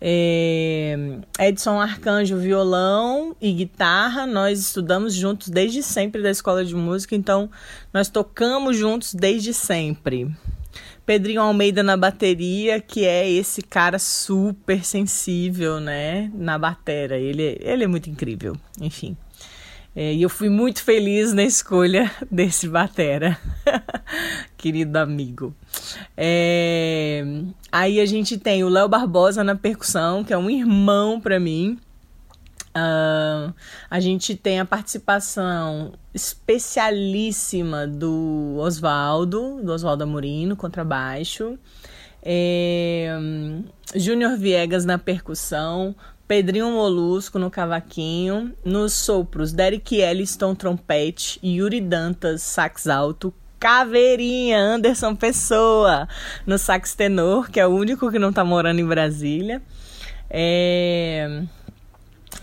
É, 0.00 0.96
Edson 1.38 1.78
Arcanjo, 1.78 2.36
violão 2.36 3.36
e 3.40 3.52
guitarra. 3.52 4.26
Nós 4.26 4.58
estudamos 4.58 5.14
juntos 5.14 5.48
desde 5.48 5.82
sempre 5.82 6.22
da 6.22 6.30
escola 6.30 6.64
de 6.64 6.74
música, 6.74 7.14
então 7.14 7.48
nós 7.92 8.08
tocamos 8.08 8.76
juntos 8.76 9.14
desde 9.14 9.54
sempre. 9.54 10.34
Pedrinho 11.04 11.42
Almeida 11.42 11.82
na 11.82 11.96
bateria, 11.96 12.80
que 12.80 13.04
é 13.04 13.30
esse 13.30 13.60
cara 13.62 13.98
super 13.98 14.84
sensível, 14.84 15.78
né? 15.78 16.30
Na 16.34 16.58
batera. 16.58 17.18
Ele, 17.18 17.58
ele 17.60 17.84
é 17.84 17.86
muito 17.86 18.08
incrível. 18.08 18.56
Enfim. 18.80 19.16
É, 19.94 20.14
e 20.14 20.22
eu 20.22 20.30
fui 20.30 20.48
muito 20.48 20.82
feliz 20.82 21.34
na 21.34 21.42
escolha 21.42 22.10
desse 22.30 22.66
batera, 22.66 23.38
querido 24.56 24.98
amigo. 24.98 25.54
É, 26.16 27.22
aí 27.70 28.00
a 28.00 28.06
gente 28.06 28.38
tem 28.38 28.64
o 28.64 28.70
Léo 28.70 28.88
Barbosa 28.88 29.44
na 29.44 29.54
percussão, 29.54 30.24
que 30.24 30.32
é 30.32 30.38
um 30.38 30.48
irmão 30.48 31.20
para 31.20 31.38
mim. 31.38 31.78
Uh, 32.74 33.52
a 33.90 34.00
gente 34.00 34.34
tem 34.34 34.58
a 34.58 34.64
participação 34.64 35.92
especialíssima 36.14 37.86
do 37.86 38.56
Oswaldo, 38.58 39.60
do 39.62 39.72
Oswaldo 39.72 40.04
Amorino, 40.04 40.56
contrabaixo. 40.56 41.58
É, 42.22 43.10
Júnior 43.94 44.38
Viegas 44.38 44.84
na 44.84 44.96
percussão, 44.96 45.94
Pedrinho 46.26 46.70
Molusco 46.70 47.38
no 47.38 47.50
cavaquinho, 47.50 48.54
nos 48.64 48.92
sopros 48.92 49.52
Derek 49.52 49.96
Elliston 49.96 50.54
trompete, 50.54 51.38
Yuri 51.44 51.80
Dantas 51.80 52.42
sax 52.42 52.86
alto, 52.86 53.34
Caveirinha 53.60 54.58
Anderson 54.58 55.14
Pessoa 55.14 56.08
no 56.46 56.58
sax 56.58 56.94
tenor, 56.94 57.50
que 57.50 57.60
é 57.60 57.66
o 57.66 57.70
único 57.70 58.10
que 58.10 58.18
não 58.18 58.32
tá 58.32 58.44
morando 58.44 58.80
em 58.80 58.86
Brasília. 58.86 59.62
É... 60.28 61.42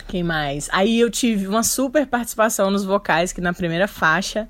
Quem 0.07 0.23
mais? 0.23 0.69
Aí 0.71 0.99
eu 0.99 1.09
tive 1.09 1.47
uma 1.47 1.61
super 1.61 2.07
participação 2.07 2.71
nos 2.71 2.85
vocais, 2.85 3.33
que 3.33 3.41
na 3.41 3.53
primeira 3.53 3.87
faixa, 3.87 4.47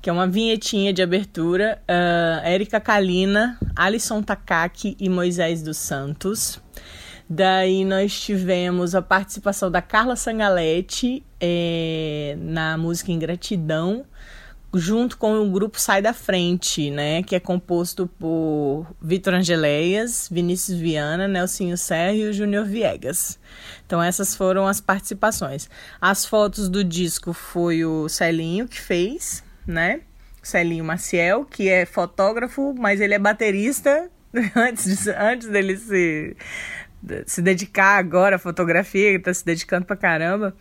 que 0.00 0.08
é 0.08 0.12
uma 0.12 0.26
vinhetinha 0.26 0.92
de 0.92 1.02
abertura, 1.02 1.80
uh, 1.82 2.46
Érica 2.46 2.80
Kalina, 2.80 3.58
Alisson 3.74 4.22
Takaki 4.22 4.96
e 4.98 5.08
Moisés 5.08 5.62
dos 5.62 5.76
Santos. 5.76 6.60
Daí 7.28 7.84
nós 7.84 8.20
tivemos 8.20 8.94
a 8.94 9.02
participação 9.02 9.68
da 9.70 9.82
Carla 9.82 10.14
Sangaletti 10.14 11.24
é, 11.40 12.36
na 12.38 12.78
música 12.78 13.10
Ingratidão, 13.10 14.06
junto 14.72 15.18
com 15.18 15.40
o 15.40 15.50
grupo 15.50 15.80
Sai 15.80 16.00
da 16.00 16.12
Frente, 16.12 16.88
né? 16.88 17.24
Que 17.24 17.34
é 17.34 17.40
composto 17.40 18.06
por 18.18 18.86
Vitor 19.02 19.34
Angeleias, 19.34 20.28
Vinícius 20.30 20.78
Viana, 20.78 21.26
Nelsinho 21.26 21.76
Serra 21.76 22.12
e 22.12 22.32
Júnior 22.32 22.64
Viegas. 22.64 23.40
Então 23.84 24.00
essas 24.00 24.36
foram 24.36 24.66
as 24.66 24.80
participações. 24.80 25.68
As 26.00 26.24
fotos 26.24 26.68
do 26.68 26.84
disco 26.84 27.32
foi 27.32 27.84
o 27.84 28.08
Celinho 28.08 28.68
que 28.68 28.80
fez, 28.80 29.42
né? 29.66 30.00
Celinho 30.42 30.84
Maciel, 30.84 31.44
que 31.44 31.68
é 31.68 31.84
fotógrafo, 31.84 32.72
mas 32.78 33.00
ele 33.00 33.14
é 33.14 33.18
baterista 33.18 34.08
antes, 34.54 35.04
de, 35.04 35.10
antes 35.10 35.48
dele 35.48 35.76
se 35.76 36.36
se 37.26 37.42
dedicar 37.42 37.98
agora 37.98 38.36
à 38.36 38.38
fotografia, 38.38 39.08
ele 39.08 39.18
tá 39.18 39.32
se 39.32 39.44
dedicando 39.44 39.86
pra 39.86 39.96
caramba. 39.96 40.54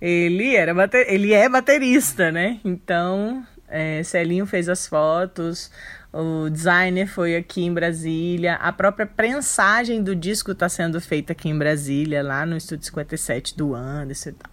Ele 0.00 0.54
era 0.56 0.72
bater, 0.74 1.12
ele 1.12 1.32
é 1.32 1.48
baterista, 1.48 2.32
né? 2.32 2.58
Então, 2.64 3.44
é, 3.68 4.02
Celinho 4.02 4.46
fez 4.46 4.68
as 4.68 4.86
fotos, 4.86 5.70
o 6.12 6.48
designer 6.50 7.06
foi 7.06 7.36
aqui 7.36 7.62
em 7.62 7.72
Brasília, 7.72 8.54
a 8.54 8.72
própria 8.72 9.06
prensagem 9.06 10.02
do 10.02 10.16
disco 10.16 10.52
está 10.52 10.68
sendo 10.68 11.00
feita 11.00 11.32
aqui 11.32 11.48
em 11.48 11.56
Brasília, 11.56 12.22
lá 12.22 12.44
no 12.44 12.56
Estúdio 12.56 12.86
57 12.86 13.56
do 13.56 13.74
Anderson 13.74 14.30
e 14.30 14.32
tal. 14.32 14.52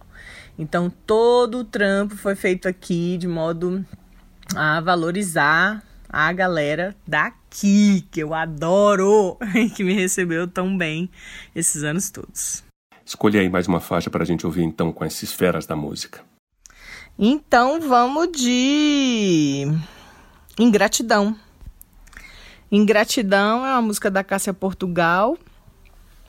Então, 0.58 0.90
todo 1.06 1.58
o 1.58 1.64
trampo 1.64 2.16
foi 2.16 2.34
feito 2.34 2.68
aqui 2.68 3.16
de 3.16 3.26
modo 3.26 3.84
a 4.54 4.80
valorizar 4.80 5.82
a 6.08 6.32
galera 6.32 6.96
daqui, 7.06 8.06
que 8.10 8.20
eu 8.20 8.32
adoro, 8.32 9.36
que 9.76 9.84
me 9.84 9.92
recebeu 9.92 10.48
tão 10.48 10.76
bem 10.76 11.10
esses 11.54 11.82
anos 11.82 12.10
todos. 12.10 12.64
Escolha 13.04 13.40
aí 13.40 13.48
mais 13.48 13.66
uma 13.66 13.80
faixa 13.80 14.10
para 14.10 14.22
a 14.22 14.26
gente 14.26 14.46
ouvir 14.46 14.62
então 14.62 14.92
com 14.92 15.04
essas 15.04 15.22
esferas 15.22 15.66
da 15.66 15.76
música. 15.76 16.20
Então 17.18 17.80
vamos 17.80 18.28
de 18.32 19.66
Ingratidão. 20.58 21.36
Ingratidão 22.70 23.64
é 23.64 23.72
uma 23.72 23.82
música 23.82 24.10
da 24.10 24.22
Cássia 24.22 24.52
Portugal, 24.52 25.38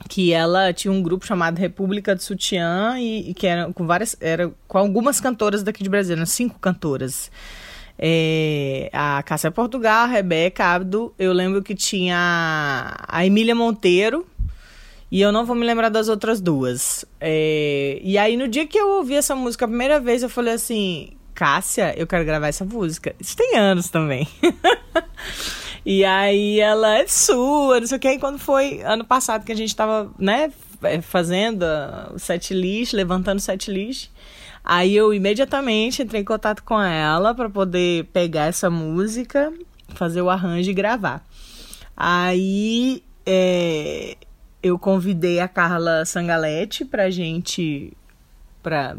que 0.08 0.32
ela 0.32 0.72
tinha 0.72 0.90
um 0.90 1.02
grupo 1.02 1.26
chamado 1.26 1.58
República 1.58 2.14
do 2.14 2.22
Sutiã 2.22 2.98
e, 2.98 3.30
e 3.30 3.34
que 3.34 3.46
era 3.46 3.72
com 3.72 3.86
várias, 3.86 4.16
era 4.20 4.50
com 4.66 4.78
algumas 4.78 5.20
cantoras 5.20 5.62
daqui 5.62 5.82
de 5.82 5.90
Brasília, 5.90 6.24
cinco 6.26 6.58
cantoras 6.58 7.30
é, 8.02 8.88
a 8.94 9.22
Cássia 9.22 9.50
Portugal, 9.50 10.04
a 10.04 10.06
Rebeca 10.06 10.64
Abdo, 10.64 11.12
eu 11.18 11.34
lembro 11.34 11.62
que 11.62 11.74
tinha 11.74 12.96
a 13.06 13.26
Emília 13.26 13.54
Monteiro, 13.54 14.26
e 15.10 15.20
eu 15.20 15.30
não 15.30 15.44
vou 15.44 15.54
me 15.54 15.66
lembrar 15.66 15.90
das 15.90 16.08
outras 16.08 16.40
duas. 16.40 17.04
É, 17.20 18.00
e 18.02 18.16
aí, 18.16 18.38
no 18.38 18.48
dia 18.48 18.66
que 18.66 18.78
eu 18.78 18.88
ouvi 18.92 19.16
essa 19.16 19.34
música 19.34 19.66
a 19.66 19.68
primeira 19.68 20.00
vez, 20.00 20.22
eu 20.22 20.30
falei 20.30 20.54
assim: 20.54 21.10
Cássia, 21.34 21.92
eu 21.94 22.06
quero 22.06 22.24
gravar 22.24 22.48
essa 22.48 22.64
música. 22.64 23.14
Isso 23.20 23.36
tem 23.36 23.58
anos 23.58 23.90
também. 23.90 24.26
e 25.84 26.02
aí 26.02 26.58
ela 26.58 27.00
é 27.00 27.06
sua, 27.06 27.80
não 27.80 27.86
sei 27.86 27.98
o 27.98 28.00
que. 28.00 28.12
E 28.12 28.18
quando 28.18 28.38
foi 28.38 28.80
ano 28.82 29.04
passado 29.04 29.44
que 29.44 29.52
a 29.52 29.56
gente 29.56 29.76
tava, 29.76 30.10
né, 30.18 30.50
é, 30.84 31.02
fazendo 31.02 31.66
o 32.14 32.18
set 32.18 32.54
list, 32.54 32.94
levantando 32.94 33.38
o 33.38 33.42
set 33.42 33.70
list. 33.70 34.08
Aí 34.72 34.94
eu 34.94 35.12
imediatamente 35.12 36.00
entrei 36.00 36.20
em 36.20 36.24
contato 36.24 36.62
com 36.62 36.80
ela 36.80 37.34
para 37.34 37.50
poder 37.50 38.04
pegar 38.12 38.44
essa 38.44 38.70
música, 38.70 39.52
fazer 39.96 40.22
o 40.22 40.30
arranjo 40.30 40.70
e 40.70 40.72
gravar. 40.72 41.26
Aí 41.96 43.02
é, 43.26 44.16
eu 44.62 44.78
convidei 44.78 45.40
a 45.40 45.48
Carla 45.48 46.04
Sangaletti 46.04 46.84
pra 46.84 47.10
gente 47.10 47.92
para 48.62 48.96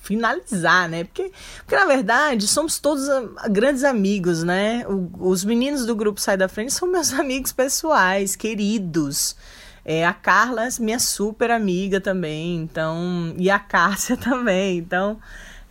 finalizar, 0.00 0.88
né? 0.88 1.02
Porque, 1.02 1.32
porque 1.58 1.74
na 1.74 1.86
verdade 1.86 2.46
somos 2.46 2.78
todos 2.78 3.08
grandes 3.50 3.82
amigos, 3.82 4.44
né? 4.44 4.86
O, 4.86 5.10
os 5.28 5.44
meninos 5.44 5.84
do 5.86 5.96
grupo 5.96 6.20
Sai 6.20 6.36
da 6.36 6.46
Frente 6.46 6.72
são 6.72 6.86
meus 6.86 7.10
amigos 7.18 7.50
pessoais, 7.50 8.36
queridos. 8.36 9.34
É, 9.84 10.06
a 10.06 10.14
Carla, 10.14 10.66
minha 10.80 10.98
super 10.98 11.50
amiga 11.50 12.00
também, 12.00 12.56
então, 12.56 13.34
e 13.36 13.50
a 13.50 13.58
Cássia 13.58 14.16
também, 14.18 14.78
então, 14.78 15.18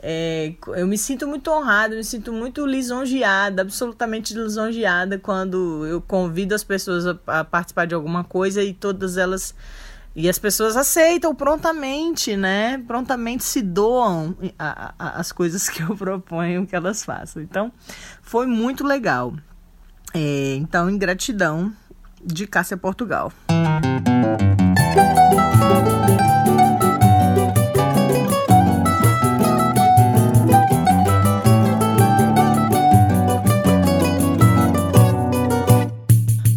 é, 0.05 0.53
eu 0.75 0.85
me 0.85 0.97
sinto 0.97 1.25
muito 1.25 1.49
honrada, 1.49 1.95
me 1.95 2.03
sinto 2.03 2.31
muito 2.31 2.65
lisonjeada, 2.65 3.61
absolutamente 3.61 4.33
lisonjeada 4.33 5.17
quando 5.17 5.85
eu 5.87 6.01
convido 6.01 6.53
as 6.53 6.63
pessoas 6.63 7.07
a, 7.07 7.17
a 7.25 7.43
participar 7.43 7.87
de 7.87 7.95
alguma 7.95 8.23
coisa 8.23 8.61
e 8.61 8.73
todas 8.73 9.17
elas 9.17 9.55
e 10.15 10.29
as 10.29 10.37
pessoas 10.37 10.77
aceitam 10.77 11.33
prontamente, 11.33 12.37
né? 12.37 12.77
Prontamente 12.85 13.43
se 13.43 13.61
doam 13.61 14.35
a, 14.59 14.93
a, 14.99 15.19
as 15.19 15.31
coisas 15.31 15.67
que 15.69 15.81
eu 15.81 15.95
proponho 15.95 16.67
que 16.67 16.75
elas 16.75 17.03
façam. 17.03 17.41
Então, 17.41 17.71
foi 18.21 18.45
muito 18.45 18.83
legal. 18.83 19.33
É, 20.13 20.55
então, 20.55 20.89
ingratidão 20.89 21.73
de 22.25 22.47
Cássia 22.47 22.77
Portugal. 22.77 23.31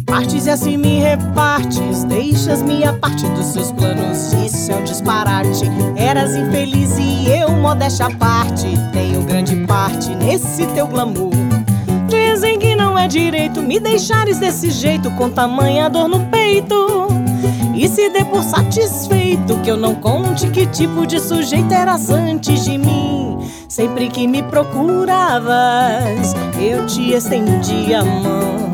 Partes 0.05 0.45
e 0.45 0.49
assim 0.49 0.77
me 0.77 0.99
repartes, 0.99 2.03
deixas 2.05 2.61
minha 2.63 2.93
parte 2.93 3.27
dos 3.29 3.45
seus 3.47 3.71
planos. 3.71 4.33
Isso 4.33 4.71
é 4.71 4.75
um 4.75 4.83
disparate. 4.83 5.65
Eras 5.95 6.35
infeliz 6.35 6.97
e 6.97 7.29
eu, 7.29 7.51
modéstia 7.51 8.07
à 8.07 8.15
parte, 8.15 8.67
tenho 8.93 9.21
grande 9.23 9.55
parte 9.65 10.15
nesse 10.15 10.65
teu 10.67 10.87
glamour. 10.87 11.36
Direito 13.07 13.61
me 13.61 13.79
deixares 13.79 14.37
desse 14.37 14.69
jeito, 14.69 15.09
com 15.11 15.29
tamanha 15.29 15.89
dor 15.89 16.09
no 16.09 16.25
peito. 16.25 17.07
E 17.73 17.87
se 17.87 18.09
dê 18.09 18.25
por 18.25 18.43
satisfeito 18.43 19.57
que 19.59 19.71
eu 19.71 19.77
não 19.77 19.95
conte 19.95 20.49
que 20.49 20.65
tipo 20.65 21.07
de 21.07 21.19
sujeito 21.19 21.73
eras 21.73 22.09
antes 22.09 22.65
de 22.65 22.77
mim. 22.77 23.39
Sempre 23.69 24.09
que 24.09 24.27
me 24.27 24.43
procuravas, 24.43 26.33
eu 26.59 26.85
te 26.85 27.13
estendi 27.13 27.93
a 27.93 28.03
mão. 28.03 28.73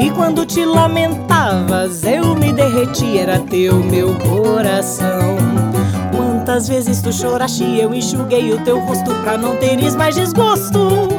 E 0.00 0.10
quando 0.10 0.44
te 0.44 0.64
lamentavas, 0.64 2.02
eu 2.04 2.34
me 2.34 2.52
derreti, 2.52 3.18
era 3.18 3.38
teu 3.38 3.76
meu 3.76 4.14
coração. 4.16 5.36
Quantas 6.14 6.66
vezes 6.66 7.00
tu 7.00 7.12
choraste, 7.12 7.62
eu 7.62 7.94
enxuguei 7.94 8.52
o 8.52 8.64
teu 8.64 8.80
rosto 8.80 9.14
pra 9.22 9.38
não 9.38 9.56
teres 9.56 9.94
mais 9.94 10.14
desgosto. 10.14 11.17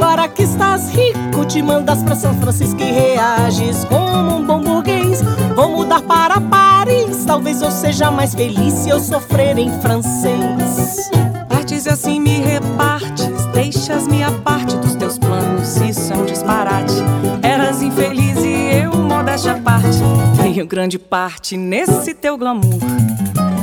Agora 0.00 0.28
que 0.28 0.44
estás 0.44 0.90
rico, 0.90 1.44
te 1.44 1.60
mandas 1.60 2.04
pra 2.04 2.14
São 2.14 2.32
Francisco 2.38 2.80
e 2.80 2.84
reages 2.84 3.84
como 3.84 4.36
um 4.36 4.46
bom 4.46 4.60
burguês. 4.60 5.20
Vou 5.56 5.70
mudar 5.70 6.00
para 6.02 6.40
Paris, 6.40 7.24
talvez 7.26 7.60
eu 7.60 7.70
seja 7.72 8.08
mais 8.08 8.32
feliz 8.32 8.74
se 8.74 8.90
eu 8.90 9.00
sofrer 9.00 9.58
em 9.58 9.72
francês. 9.80 11.10
Partes 11.48 11.84
e 11.84 11.88
assim 11.88 12.20
me 12.20 12.38
repartes, 12.38 13.44
deixas 13.52 14.06
minha 14.06 14.30
parte 14.30 14.76
dos 14.76 14.94
teus 14.94 15.18
planos, 15.18 15.76
isso 15.78 16.12
é 16.12 16.16
um 16.16 16.24
disparate. 16.24 16.94
Eras 17.42 17.82
infeliz 17.82 18.38
e 18.38 18.84
eu, 18.84 18.94
modéstia 18.94 19.54
à 19.54 19.58
parte, 19.58 19.98
tenho 20.40 20.64
grande 20.64 20.96
parte 20.96 21.56
nesse 21.56 22.14
teu 22.14 22.38
glamour. 22.38 22.78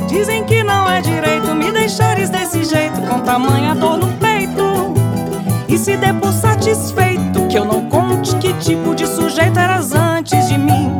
Dizem 0.06 0.44
que 0.44 0.62
não 0.62 0.86
é 0.86 1.00
direito 1.00 1.54
me 1.54 1.72
deixares 1.72 2.28
desse 2.28 2.62
jeito, 2.62 3.00
com 3.08 3.20
tamanha 3.20 3.74
dor 3.74 3.96
no 3.96 4.06
peito. 4.08 4.25
Se 5.86 5.96
der 5.96 6.14
por 6.14 6.32
satisfeito 6.32 7.46
que 7.46 7.56
eu 7.56 7.64
não 7.64 7.88
conte 7.88 8.34
que 8.38 8.52
tipo 8.54 8.92
de 8.92 9.06
sujeito 9.06 9.56
eras 9.56 9.92
antes 9.92 10.48
de 10.48 10.58
mim. 10.58 10.90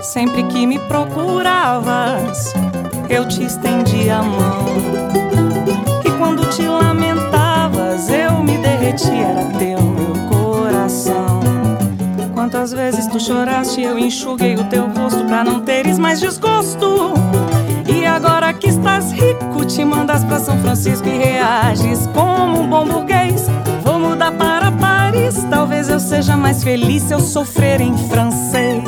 Sempre 0.00 0.42
que 0.42 0.66
me 0.66 0.80
procuravas, 0.80 2.52
eu 3.08 3.28
te 3.28 3.44
estendi 3.44 4.10
a 4.10 4.20
mão. 4.20 4.66
E 6.04 6.10
quando 6.18 6.44
te 6.50 6.62
lamentavas, 6.62 8.08
eu 8.10 8.42
me 8.42 8.58
derreti, 8.58 9.12
era 9.12 9.44
teu 9.60 9.80
meu 9.80 10.28
coração. 10.28 11.38
Quantas 12.34 12.72
vezes 12.72 13.06
tu 13.06 13.20
choraste, 13.20 13.80
eu 13.80 13.96
enxuguei 13.96 14.56
o 14.56 14.64
teu 14.64 14.88
rosto 14.88 15.24
pra 15.24 15.44
não 15.44 15.60
teres 15.60 16.00
mais 16.00 16.18
desgosto. 16.18 17.14
E 17.86 18.04
agora 18.04 18.52
que 18.52 18.70
estás 18.70 19.12
rico, 19.12 19.64
te 19.64 19.84
mandas 19.84 20.24
pra 20.24 20.40
São 20.40 20.58
Francisco 20.58 21.06
e 21.06 21.16
reages 21.16 22.08
como 22.08 22.62
um 22.62 22.68
bom 22.68 22.84
burguês. 22.84 23.46
Mudar 24.22 24.38
para 24.38 24.70
Paris, 24.70 25.44
talvez 25.50 25.88
eu 25.88 25.98
seja 25.98 26.36
mais 26.36 26.62
feliz 26.62 27.02
se 27.02 27.12
eu 27.12 27.18
sofrer 27.18 27.80
em 27.80 27.96
francês. 28.06 28.84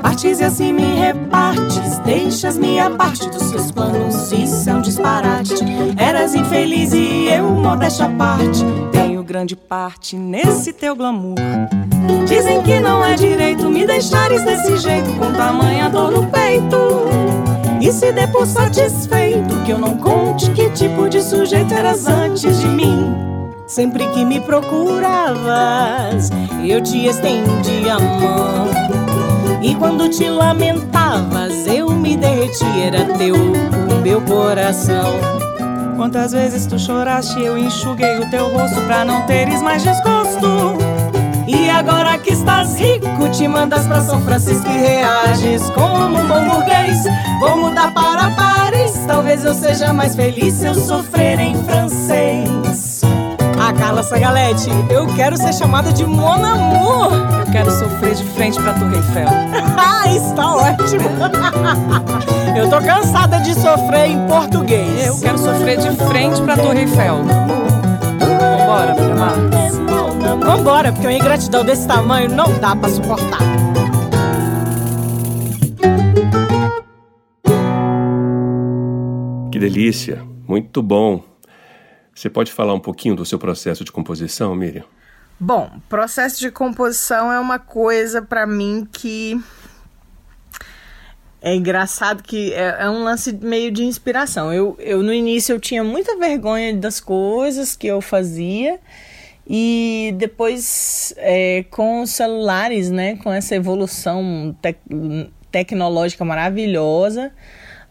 Partes 0.00 0.40
e 0.40 0.44
assim 0.44 0.72
me 0.72 0.94
repartes, 0.94 1.98
deixas 1.98 2.56
minha 2.56 2.88
parte 2.88 3.28
dos 3.28 3.42
seus 3.42 3.70
planos, 3.70 4.32
isso 4.32 4.70
é 4.70 4.74
um 4.74 4.80
disparate. 4.80 5.56
Eras 5.98 6.34
infeliz 6.34 6.94
e 6.94 7.28
eu, 7.28 7.50
modéstia 7.50 8.08
parte, 8.08 8.64
tenho 8.90 9.22
grande 9.22 9.54
parte 9.54 10.16
nesse 10.16 10.72
teu 10.72 10.96
glamour. 10.96 11.34
Dizem 12.26 12.62
que 12.62 12.80
não 12.80 13.04
é 13.04 13.14
direito 13.14 13.68
me 13.68 13.86
deixares 13.86 14.42
desse 14.44 14.76
jeito, 14.78 15.12
com 15.18 15.32
tamanha 15.32 15.88
dor 15.88 16.10
no 16.10 16.26
peito. 16.26 17.04
E 17.80 17.92
se 17.92 18.12
der 18.12 18.30
por 18.32 18.46
satisfeito 18.46 19.54
que 19.64 19.72
eu 19.72 19.78
não 19.78 19.96
conte 19.96 20.50
que 20.52 20.70
tipo 20.70 21.08
de 21.08 21.22
sujeito 21.22 21.74
eras 21.74 22.06
antes 22.06 22.60
de 22.60 22.66
mim. 22.66 23.14
Sempre 23.66 24.06
que 24.08 24.24
me 24.24 24.40
procuravas, 24.40 26.30
eu 26.62 26.82
te 26.82 27.06
estendi 27.06 27.88
a 27.88 27.98
mão. 27.98 28.68
E 29.62 29.74
quando 29.74 30.08
te 30.08 30.28
lamentavas, 30.28 31.66
eu 31.66 31.90
me 31.90 32.16
derreti, 32.16 32.64
era 32.82 33.04
teu 33.16 33.34
o 33.34 34.02
meu 34.02 34.20
coração. 34.22 35.18
Quantas 35.96 36.32
vezes 36.32 36.66
tu 36.66 36.78
choraste, 36.78 37.40
eu 37.40 37.56
enxuguei 37.56 38.18
o 38.18 38.28
teu 38.30 38.48
rosto 38.48 38.80
pra 38.82 39.04
não 39.04 39.22
teres 39.26 39.62
mais 39.62 39.82
desgosto. 39.82 40.83
E 41.46 41.68
agora 41.68 42.16
que 42.18 42.32
estás 42.32 42.74
rico, 42.76 43.28
te 43.30 43.46
mandas 43.46 43.86
pra 43.86 44.00
São 44.00 44.20
Francisco 44.22 44.66
e 44.66 44.78
reages 44.78 45.68
como 45.70 46.18
um 46.18 46.26
bom 46.26 46.48
burguês. 46.48 47.04
Vou 47.38 47.56
mudar 47.56 47.92
para 47.92 48.30
Paris, 48.30 48.98
talvez 49.06 49.44
eu 49.44 49.54
seja 49.54 49.92
mais 49.92 50.16
feliz 50.16 50.54
se 50.54 50.66
eu 50.66 50.74
sofrer 50.74 51.38
em 51.38 51.54
francês. 51.64 53.02
Ah, 53.60 53.72
Carla 53.72 54.02
Sagalete, 54.02 54.70
eu 54.90 55.06
quero 55.14 55.36
ser 55.36 55.52
chamada 55.52 55.92
de 55.92 56.04
Mon 56.06 56.44
Amour. 56.44 57.12
Eu 57.46 57.52
quero 57.52 57.70
sofrer 57.70 58.14
de 58.14 58.24
frente 58.24 58.60
pra 58.60 58.72
Torre 58.74 58.96
Eiffel. 58.96 59.28
Ah, 59.76 60.08
isso 60.08 60.34
tá 60.34 60.54
ótimo. 60.54 61.08
Eu 62.56 62.68
tô 62.68 62.78
cansada 62.80 63.40
de 63.40 63.54
sofrer 63.54 64.10
em 64.10 64.26
português. 64.26 65.06
Eu 65.06 65.18
quero 65.18 65.38
sofrer 65.38 65.78
de 65.78 65.90
frente 66.06 66.40
pra 66.42 66.56
Torre 66.56 66.80
Eiffel. 66.80 67.24
Vambora, 68.20 68.94
Maria 68.94 69.63
Vambora, 70.36 70.92
porque 70.92 71.06
uma 71.06 71.12
ingratidão 71.12 71.64
desse 71.64 71.86
tamanho 71.86 72.28
não 72.28 72.58
dá 72.58 72.74
pra 72.74 72.88
suportar. 72.88 73.40
Que 79.52 79.58
delícia, 79.58 80.22
muito 80.46 80.82
bom. 80.82 81.22
Você 82.14 82.30
pode 82.30 82.52
falar 82.52 82.74
um 82.74 82.80
pouquinho 82.80 83.14
do 83.14 83.24
seu 83.24 83.38
processo 83.38 83.84
de 83.84 83.92
composição, 83.92 84.54
Miriam? 84.54 84.84
Bom, 85.38 85.70
processo 85.88 86.40
de 86.40 86.50
composição 86.50 87.32
é 87.32 87.40
uma 87.40 87.58
coisa 87.58 88.22
pra 88.22 88.46
mim 88.46 88.86
que 88.90 89.40
é 91.42 91.54
engraçado 91.54 92.22
que 92.22 92.52
é, 92.54 92.76
é, 92.80 92.88
um 92.88 93.04
lance 93.04 93.32
meio 93.32 93.70
de 93.70 93.84
inspiração. 93.84 94.52
Eu, 94.52 94.76
eu 94.78 95.02
no 95.02 95.12
início 95.12 95.52
eu 95.52 95.60
tinha 95.60 95.84
muita 95.84 96.16
vergonha 96.16 96.74
das 96.74 97.00
coisas 97.00 97.76
que 97.76 97.86
eu 97.86 98.00
fazia 98.00 98.80
e 99.48 100.14
depois 100.16 101.14
é, 101.18 101.64
com 101.70 102.02
os 102.02 102.10
celulares, 102.10 102.90
né, 102.90 103.16
com 103.16 103.32
essa 103.32 103.54
evolução 103.54 104.56
tec 104.60 104.78
tecnológica 105.50 106.24
maravilhosa, 106.24 107.32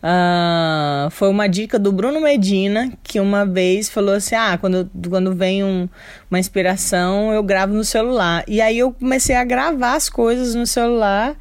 Uh, 0.03 1.09
foi 1.11 1.29
uma 1.29 1.47
dica 1.47 1.79
do 1.79 1.89
Bruno 1.89 2.19
Medina, 2.19 2.91
que 3.01 3.21
uma 3.21 3.45
vez 3.45 3.89
falou 3.89 4.13
assim: 4.15 4.35
Ah, 4.35 4.57
quando, 4.59 4.91
quando 5.09 5.33
vem 5.33 5.63
um, 5.63 5.87
uma 6.29 6.37
inspiração, 6.37 7.31
eu 7.31 7.41
gravo 7.41 7.73
no 7.73 7.85
celular. 7.85 8.43
E 8.45 8.59
aí 8.59 8.79
eu 8.79 8.91
comecei 8.91 9.33
a 9.33 9.45
gravar 9.45 9.95
as 9.95 10.09
coisas 10.09 10.55
no 10.55 10.67
celular 10.67 11.37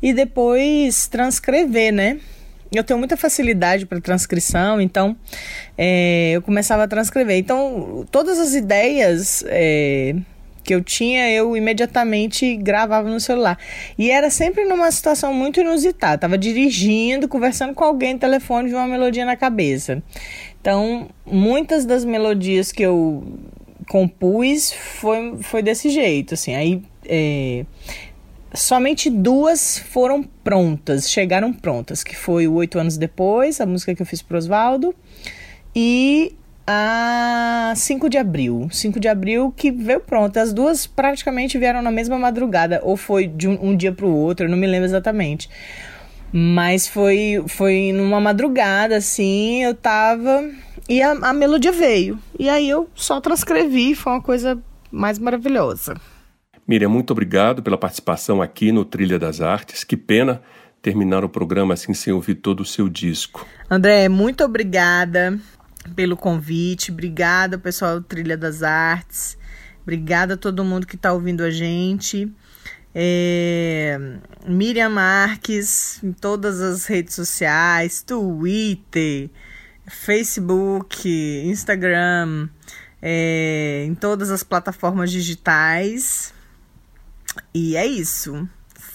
e 0.00 0.14
depois 0.14 1.06
transcrever, 1.08 1.92
né? 1.92 2.18
Eu 2.78 2.84
tenho 2.84 2.98
muita 2.98 3.16
facilidade 3.16 3.86
para 3.86 4.00
transcrição, 4.00 4.80
então 4.80 5.16
é, 5.76 6.32
eu 6.32 6.42
começava 6.42 6.84
a 6.84 6.88
transcrever. 6.88 7.36
Então, 7.36 8.06
todas 8.10 8.38
as 8.38 8.54
ideias. 8.54 9.44
É, 9.46 10.14
que 10.66 10.74
eu 10.74 10.82
tinha, 10.82 11.30
eu 11.30 11.56
imediatamente 11.56 12.56
gravava 12.56 13.08
no 13.08 13.20
celular. 13.20 13.56
E 13.96 14.10
era 14.10 14.28
sempre 14.30 14.64
numa 14.64 14.90
situação 14.90 15.32
muito 15.32 15.60
inusitada. 15.60 16.18
Tava 16.18 16.36
dirigindo, 16.36 17.28
conversando 17.28 17.72
com 17.72 17.84
alguém 17.84 18.14
no 18.14 18.18
telefone, 18.18 18.68
de 18.68 18.74
uma 18.74 18.88
melodia 18.88 19.24
na 19.24 19.36
cabeça. 19.36 20.02
Então, 20.60 21.08
muitas 21.24 21.86
das 21.86 22.04
melodias 22.04 22.72
que 22.72 22.82
eu 22.82 23.22
compus 23.88 24.72
foi, 24.72 25.38
foi 25.40 25.62
desse 25.62 25.88
jeito, 25.88 26.34
assim. 26.34 26.56
Aí, 26.56 26.82
é, 27.04 27.64
somente 28.54 29.10
duas 29.10 29.78
foram 29.78 30.22
prontas, 30.22 31.10
chegaram 31.10 31.52
prontas, 31.52 32.02
que 32.02 32.16
foi 32.16 32.46
o 32.46 32.54
Oito 32.54 32.78
Anos 32.78 32.96
Depois, 32.96 33.60
a 33.60 33.66
música 33.66 33.94
que 33.94 34.02
eu 34.02 34.06
fiz 34.06 34.22
pro 34.22 34.38
Oswaldo, 34.38 34.94
e 35.74 36.34
a 36.66 37.72
5 37.76 38.08
de 38.08 38.18
abril. 38.18 38.68
5 38.72 38.98
de 38.98 39.08
abril 39.08 39.52
que 39.56 39.70
veio 39.70 40.00
pronto. 40.00 40.36
As 40.36 40.52
duas 40.52 40.86
praticamente 40.86 41.56
vieram 41.58 41.80
na 41.80 41.90
mesma 41.90 42.18
madrugada, 42.18 42.80
ou 42.82 42.96
foi 42.96 43.26
de 43.26 43.46
um, 43.46 43.70
um 43.70 43.76
dia 43.76 43.92
para 43.92 44.06
o 44.06 44.14
outro, 44.14 44.46
eu 44.46 44.50
não 44.50 44.56
me 44.56 44.66
lembro 44.66 44.86
exatamente. 44.86 45.48
Mas 46.32 46.88
foi, 46.88 47.42
foi 47.46 47.92
numa 47.92 48.20
madrugada, 48.20 48.96
assim, 48.96 49.62
eu 49.62 49.74
tava. 49.74 50.50
E 50.88 51.00
a, 51.00 51.12
a 51.12 51.32
melodia 51.32 51.72
veio. 51.72 52.18
E 52.38 52.48
aí 52.48 52.68
eu 52.68 52.88
só 52.94 53.20
transcrevi, 53.20 53.94
foi 53.94 54.12
uma 54.14 54.22
coisa 54.22 54.58
mais 54.90 55.18
maravilhosa. 55.18 55.94
Miriam, 56.66 56.88
muito 56.88 57.12
obrigado 57.12 57.62
pela 57.62 57.78
participação 57.78 58.42
aqui 58.42 58.72
no 58.72 58.84
Trilha 58.84 59.20
das 59.20 59.40
Artes. 59.40 59.84
Que 59.84 59.96
pena 59.96 60.42
terminar 60.82 61.24
o 61.24 61.28
programa 61.28 61.74
assim 61.74 61.94
sem 61.94 62.12
ouvir 62.12 62.36
todo 62.36 62.60
o 62.60 62.64
seu 62.64 62.88
disco. 62.88 63.46
André, 63.70 64.08
muito 64.08 64.42
obrigada 64.44 65.38
pelo 65.94 66.16
convite. 66.16 66.90
Obrigada, 66.90 67.56
pessoal 67.56 68.00
do 68.00 68.06
Trilha 68.06 68.36
das 68.36 68.64
Artes. 68.64 69.38
Obrigada 69.82 70.34
a 70.34 70.36
todo 70.36 70.64
mundo 70.64 70.86
que 70.86 70.96
está 70.96 71.12
ouvindo 71.12 71.44
a 71.44 71.50
gente. 71.50 72.28
É, 72.92 73.98
Miriam 74.44 74.88
Marques 74.88 76.02
em 76.02 76.12
todas 76.12 76.60
as 76.60 76.86
redes 76.86 77.14
sociais, 77.14 78.02
Twitter, 78.02 79.30
Facebook, 79.86 81.08
Instagram, 81.44 82.48
é, 83.00 83.84
em 83.86 83.94
todas 83.94 84.32
as 84.32 84.42
plataformas 84.42 85.12
digitais. 85.12 86.34
E 87.54 87.76
é 87.76 87.86
isso. 87.86 88.48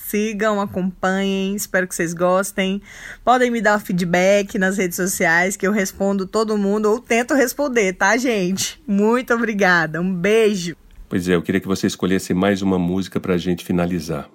Sigam, 0.08 0.60
acompanhem, 0.60 1.56
espero 1.56 1.88
que 1.88 1.96
vocês 1.96 2.14
gostem. 2.14 2.82
Podem 3.24 3.50
me 3.50 3.62
dar 3.62 3.80
feedback 3.80 4.60
nas 4.60 4.78
redes 4.78 4.98
sociais 4.98 5.56
que 5.56 5.66
eu 5.66 5.72
respondo 5.72 6.28
todo 6.28 6.58
mundo 6.58 6.90
ou 6.90 7.00
tento 7.00 7.34
responder, 7.34 7.94
tá, 7.94 8.18
gente? 8.18 8.82
Muito 8.86 9.34
obrigada. 9.34 10.02
Um 10.02 10.14
beijo. 10.14 10.76
Pois 11.08 11.28
é, 11.30 11.36
eu 11.36 11.42
queria 11.42 11.62
que 11.62 11.68
você 11.68 11.88
escolhesse 11.88 12.34
mais 12.34 12.62
uma 12.62 12.78
música 12.78 13.20
para 13.20 13.36
a 13.36 13.38
gente 13.38 13.64
finalizar. 13.64 14.30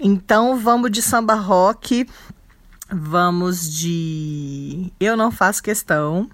Então 0.00 0.56
vamos 0.56 0.90
de 0.90 1.02
samba 1.02 1.34
rock. 1.34 2.06
Vamos 2.94 3.72
de 3.74 4.92
Eu 5.00 5.16
Não 5.16 5.30
Faço 5.30 5.62
Questão, 5.62 6.28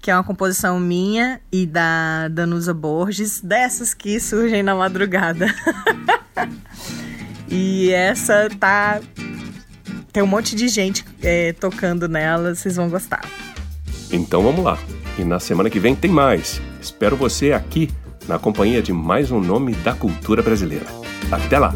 que 0.00 0.08
é 0.08 0.14
uma 0.14 0.22
composição 0.22 0.78
minha 0.78 1.40
e 1.50 1.66
da 1.66 2.28
Danusa 2.28 2.72
Borges, 2.72 3.40
dessas 3.40 3.92
que 3.92 4.20
surgem 4.20 4.62
na 4.62 4.76
madrugada. 4.76 5.46
E 7.56 7.92
essa 7.92 8.48
tá. 8.58 9.00
Tem 10.12 10.20
um 10.20 10.26
monte 10.26 10.56
de 10.56 10.66
gente 10.66 11.04
é, 11.22 11.52
tocando 11.52 12.08
nela, 12.08 12.52
vocês 12.52 12.74
vão 12.74 12.90
gostar. 12.90 13.24
Então 14.10 14.42
vamos 14.42 14.64
lá. 14.64 14.76
E 15.16 15.22
na 15.22 15.38
semana 15.38 15.70
que 15.70 15.78
vem 15.78 15.94
tem 15.94 16.10
mais. 16.10 16.60
Espero 16.80 17.16
você 17.16 17.52
aqui 17.52 17.88
na 18.26 18.40
companhia 18.40 18.82
de 18.82 18.92
mais 18.92 19.30
um 19.30 19.40
nome 19.40 19.72
da 19.76 19.92
cultura 19.92 20.42
brasileira. 20.42 20.86
Até 21.30 21.56
lá! 21.56 21.72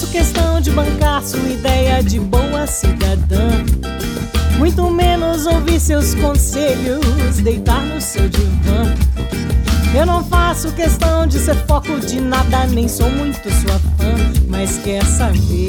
Faço 0.00 0.06
questão 0.12 0.60
de 0.62 0.70
bancar 0.70 1.22
sua 1.22 1.46
ideia 1.46 2.02
de 2.02 2.18
boa 2.18 2.66
cidadã. 2.66 3.50
Muito 4.56 4.88
menos 4.90 5.44
ouvir 5.44 5.78
seus 5.78 6.14
conselhos, 6.14 7.36
deitar 7.42 7.84
no 7.84 8.00
seu 8.00 8.26
divã. 8.26 8.94
Eu 9.94 10.06
não 10.06 10.24
faço 10.24 10.72
questão 10.72 11.26
de 11.26 11.38
ser 11.38 11.56
foco 11.66 12.00
de 12.00 12.18
nada, 12.18 12.66
nem 12.66 12.88
sou 12.88 13.10
muito 13.10 13.42
sua 13.50 13.78
fã, 13.98 14.14
mas 14.48 14.78
quer 14.78 15.04
saber. 15.04 15.68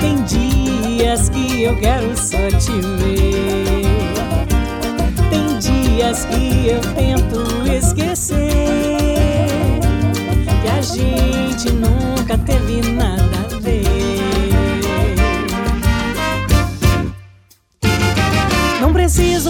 Tem 0.00 0.22
dias 0.22 1.28
que 1.28 1.64
eu 1.64 1.76
quero 1.78 2.16
só 2.16 2.48
te 2.58 2.72
ver. 2.96 3.84
Tem 5.28 5.58
dias 5.58 6.24
que 6.24 6.68
eu 6.68 6.80
tento 6.94 7.70
esquecer 7.70 8.86
gente 10.94 11.72
nunca 11.72 11.95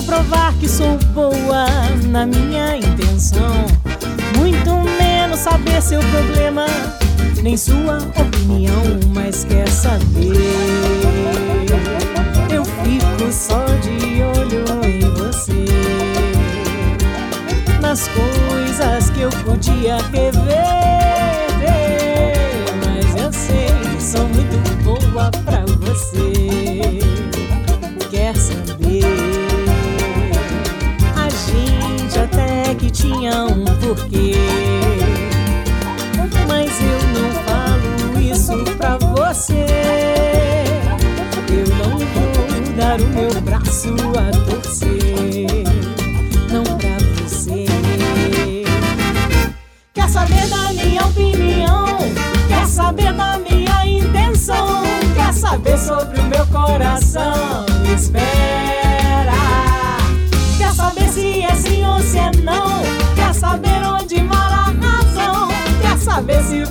provar 0.07 0.55
que 0.55 0.69
sou 0.69 0.97
boa 1.12 1.66
na 2.09 2.25
minha 2.25 2.77
intenção, 2.77 3.66
muito 4.38 4.71
menos 4.99 5.40
saber 5.40 5.83
seu 5.83 6.01
problema, 6.01 6.66
nem 7.42 7.57
sua 7.57 7.99
opinião, 8.16 8.83
mas 9.12 9.45
quer 9.45 9.69
saber. 9.69 10.33
Eu 12.55 12.64
fico 12.64 13.33
só 13.33 13.64
de 13.83 14.23
olho 14.23 14.64
em 14.87 15.01
você, 15.11 15.64
nas 17.81 18.09
coisas 18.09 19.11
que 19.11 19.23
eu 19.23 19.31
podia 19.45 19.97
rever. 20.12 21.45
Tinha 33.26 33.44
um 33.44 33.64
porquê. 33.80 34.34
Mas 36.46 36.70
eu 36.80 36.98
não 37.14 37.30
falo 37.44 38.20
isso 38.20 38.56
pra 38.76 38.96
você. 38.98 39.66
Eu 41.50 41.66
não 41.76 41.98
vou 41.98 42.74
dar 42.76 43.00
o 43.00 43.08
meu 43.08 43.40
braço 43.40 43.94
a 44.16 44.30
torcer. 44.44 45.64
Não 46.52 46.62
pra 46.62 46.96
você. 47.20 47.66
Quer 49.92 50.08
saber 50.08 50.46
da 50.48 50.72
minha 50.72 51.04
opinião? 51.04 51.98
Quer 52.48 52.66
saber 52.68 53.12
da 53.12 53.38
minha 53.38 53.86
intenção? 53.86 54.86
saber 55.32 55.76
sobre 55.76 56.18
o 56.18 56.24
meu 56.24 56.46
coração. 56.46 57.65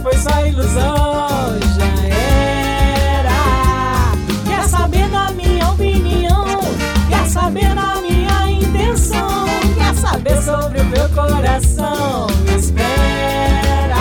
Foi 0.01 0.17
só 0.17 0.45
ilusão? 0.45 1.59
Já 1.77 1.85
era. 3.17 3.31
Quer 4.45 4.67
saber 4.67 5.07
da 5.09 5.31
minha 5.31 5.69
opinião? 5.69 6.45
Quer 7.09 7.25
saber 7.27 7.73
da 7.75 7.95
minha 8.01 8.51
intenção? 8.51 9.45
Quer 9.77 9.95
saber 9.95 10.41
sobre 10.41 10.81
o 10.81 10.85
meu 10.85 11.09
coração? 11.09 12.27
Espera. 12.55 13.95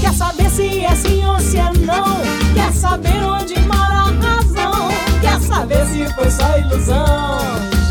Quer 0.00 0.12
saber 0.14 0.50
se 0.50 0.84
é 0.84 0.94
sim 0.94 1.24
ou 1.24 1.38
se 1.40 1.58
é 1.58 1.70
não? 1.72 2.20
Quer 2.54 2.72
saber 2.72 3.22
onde 3.24 3.58
mora 3.60 3.94
a 3.94 4.10
razão? 4.10 4.88
Quer 5.20 5.40
saber 5.40 5.86
se 5.86 6.06
foi 6.14 6.30
só 6.30 6.58
ilusão? 6.58 7.81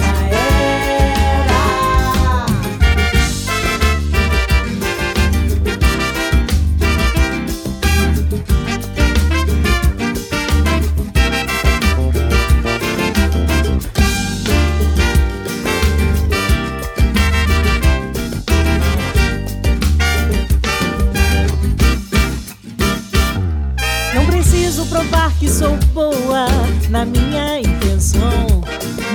Na 26.91 27.05
minha 27.05 27.59
intenção. 27.59 28.61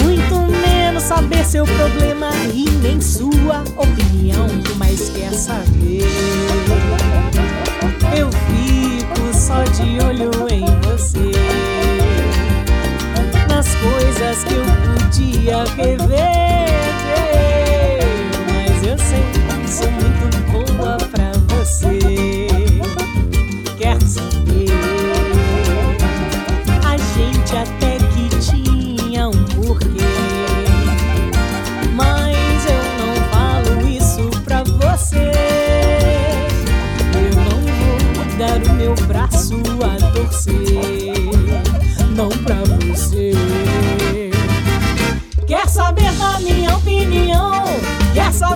Muito 0.03 0.35
menos 0.66 1.03
saber 1.03 1.45
seu 1.45 1.64
problema 1.64 2.31
e 2.55 2.69
nem 2.83 3.01
sua 3.01 3.62
opinião, 3.77 4.47
mas 4.77 5.11
quer 5.11 5.33
saber. 5.33 6.07
Eu 8.16 8.31
fico 8.33 9.35
só 9.35 9.62
de 9.62 9.99
olho 10.05 10.31
em 10.51 10.64
você. 10.81 11.33
Nas 13.49 13.69
coisas 13.77 14.45
que 14.45 14.55
eu 14.55 14.64
podia 14.64 15.64
rever. 15.77 17.25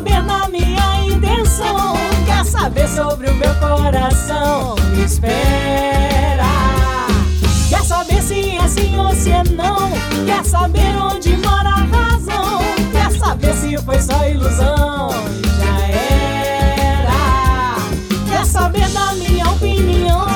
Saber 0.01 0.23
da 0.23 0.49
minha 0.49 1.05
intenção? 1.05 1.95
Quer 2.25 2.45
saber 2.45 2.89
sobre 2.89 3.29
o 3.29 3.35
meu 3.35 3.55
coração? 3.57 4.75
Me 4.95 5.05
espera. 5.05 6.47
Quer 7.69 7.85
saber 7.85 8.23
se 8.23 8.57
é 8.57 8.69
sim 8.69 8.99
ou 8.99 9.15
se 9.15 9.31
é 9.31 9.43
não? 9.45 9.91
Quer 10.25 10.43
saber 10.45 10.97
onde 10.97 11.37
mora 11.37 11.69
a 11.69 11.85
razão? 11.85 12.61
Quer 12.93 13.19
saber 13.19 13.55
se 13.55 13.77
foi 13.77 14.01
só 14.01 14.27
ilusão? 14.27 15.11
Já 15.59 15.87
era. 15.87 17.77
Quer 18.31 18.47
saber 18.47 18.89
da 18.89 19.13
minha 19.13 19.51
opinião? 19.51 20.27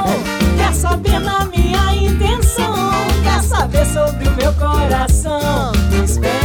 Quer 0.58 0.74
saber 0.74 1.20
da 1.20 1.46
minha 1.46 1.94
intenção? 1.94 2.74
Quer 3.22 3.42
saber 3.42 3.86
sobre 3.86 4.28
o 4.28 4.32
meu 4.32 4.52
coração? 4.54 5.72
Me 5.90 6.04
espera. 6.04 6.43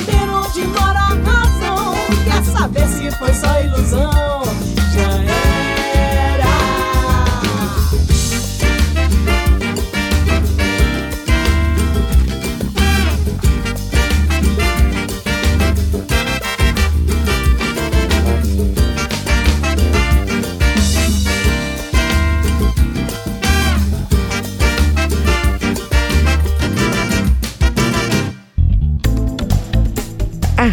Saber 0.00 0.30
onde 0.30 0.66
mora 0.66 0.98
a 0.98 1.08
razão? 1.08 1.94
Quer 2.24 2.44
saber 2.44 2.88
se 2.88 3.10
foi 3.18 3.34
só 3.34 3.60
ilusão? 3.60 4.39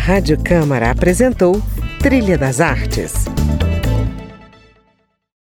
Rádio 0.08 0.38
Câmara 0.42 0.90
apresentou 0.90 1.62
Trilha 2.00 2.38
das 2.38 2.62
Artes. 2.62 3.26